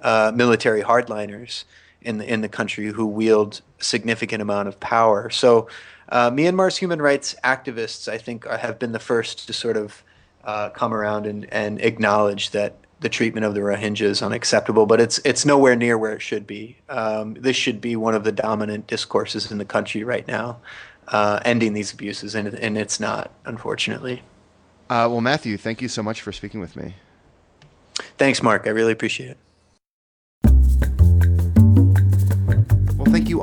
uh, 0.00 0.32
military 0.34 0.82
hardliners 0.82 1.64
in 2.00 2.16
the 2.16 2.32
in 2.32 2.40
the 2.40 2.48
country 2.48 2.86
who 2.86 3.06
wield 3.06 3.60
a 3.78 3.84
significant 3.84 4.40
amount 4.42 4.68
of 4.68 4.80
power. 4.80 5.30
So. 5.30 5.68
Uh, 6.06 6.30
Myanmar's 6.30 6.76
human 6.76 7.00
rights 7.00 7.34
activists, 7.42 8.08
I 8.08 8.18
think, 8.18 8.46
have 8.46 8.78
been 8.78 8.92
the 8.92 8.98
first 8.98 9.46
to 9.46 9.54
sort 9.54 9.78
of 9.78 10.04
uh, 10.44 10.70
come 10.70 10.94
around 10.94 11.26
and, 11.26 11.52
and 11.52 11.80
acknowledge 11.80 12.50
that 12.50 12.76
the 13.00 13.08
treatment 13.08 13.44
of 13.44 13.54
the 13.54 13.60
Rohingya 13.60 14.02
is 14.02 14.22
unacceptable, 14.22 14.86
but 14.86 15.00
it's 15.00 15.18
it's 15.24 15.44
nowhere 15.44 15.76
near 15.76 15.98
where 15.98 16.14
it 16.14 16.22
should 16.22 16.46
be. 16.46 16.78
Um, 16.88 17.34
this 17.34 17.56
should 17.56 17.80
be 17.80 17.96
one 17.96 18.14
of 18.14 18.24
the 18.24 18.32
dominant 18.32 18.86
discourses 18.86 19.50
in 19.50 19.58
the 19.58 19.64
country 19.64 20.04
right 20.04 20.26
now, 20.26 20.58
uh, 21.08 21.40
ending 21.44 21.74
these 21.74 21.92
abuses, 21.92 22.34
and, 22.34 22.48
and 22.48 22.78
it's 22.78 22.98
not, 22.98 23.30
unfortunately. 23.44 24.22
Uh, 24.88 25.08
well, 25.10 25.20
Matthew, 25.20 25.56
thank 25.56 25.82
you 25.82 25.88
so 25.88 26.02
much 26.02 26.22
for 26.22 26.32
speaking 26.32 26.60
with 26.60 26.76
me. 26.76 26.94
Thanks, 28.16 28.42
Mark. 28.42 28.66
I 28.66 28.70
really 28.70 28.92
appreciate 28.92 29.30
it. 29.30 29.38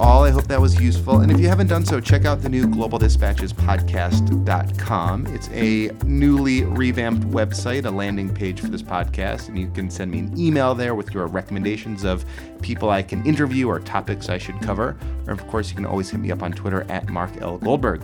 All. 0.02 0.24
I 0.24 0.32
hope 0.32 0.48
that 0.48 0.60
was 0.60 0.82
useful. 0.82 1.20
And 1.20 1.32
if 1.32 1.40
you 1.40 1.48
haven't 1.48 1.68
done 1.68 1.86
so, 1.86 2.00
check 2.00 2.26
out 2.26 2.42
the 2.42 2.50
new 2.50 2.68
Global 2.68 2.98
Dispatches 2.98 3.54
podcast.com. 3.54 5.28
It's 5.28 5.48
a 5.50 5.92
newly 6.06 6.64
revamped 6.64 7.28
website, 7.30 7.86
a 7.86 7.92
landing 7.92 8.34
page 8.34 8.60
for 8.60 8.68
this 8.68 8.82
podcast. 8.82 9.48
And 9.48 9.60
you 9.60 9.70
can 9.70 9.92
send 9.92 10.12
me 10.12 10.20
an 10.20 10.40
email 10.40 10.74
there 10.74 10.96
with 10.96 11.14
your 11.14 11.28
recommendations 11.28 12.04
of 12.04 12.26
people 12.62 12.90
I 12.90 13.04
can 13.04 13.24
interview 13.26 13.68
or 13.68 13.80
topics 13.80 14.28
I 14.28 14.40
should 14.40 14.60
cover. 14.62 14.98
Or, 15.28 15.34
of 15.34 15.48
course, 15.48 15.70
you 15.70 15.76
can 15.76 15.86
always 15.86 16.10
hit 16.10 16.20
me 16.20 16.32
up 16.32 16.42
on 16.42 16.52
Twitter 16.52 16.84
at 16.90 17.10
Mark 17.10 17.40
L. 17.40 17.60
Goldberg. 17.60 18.04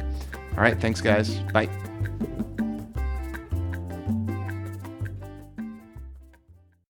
All 0.56 0.64
right. 0.64 0.80
Thanks, 0.80 1.02
guys. 1.02 1.40
Bye. 1.52 1.68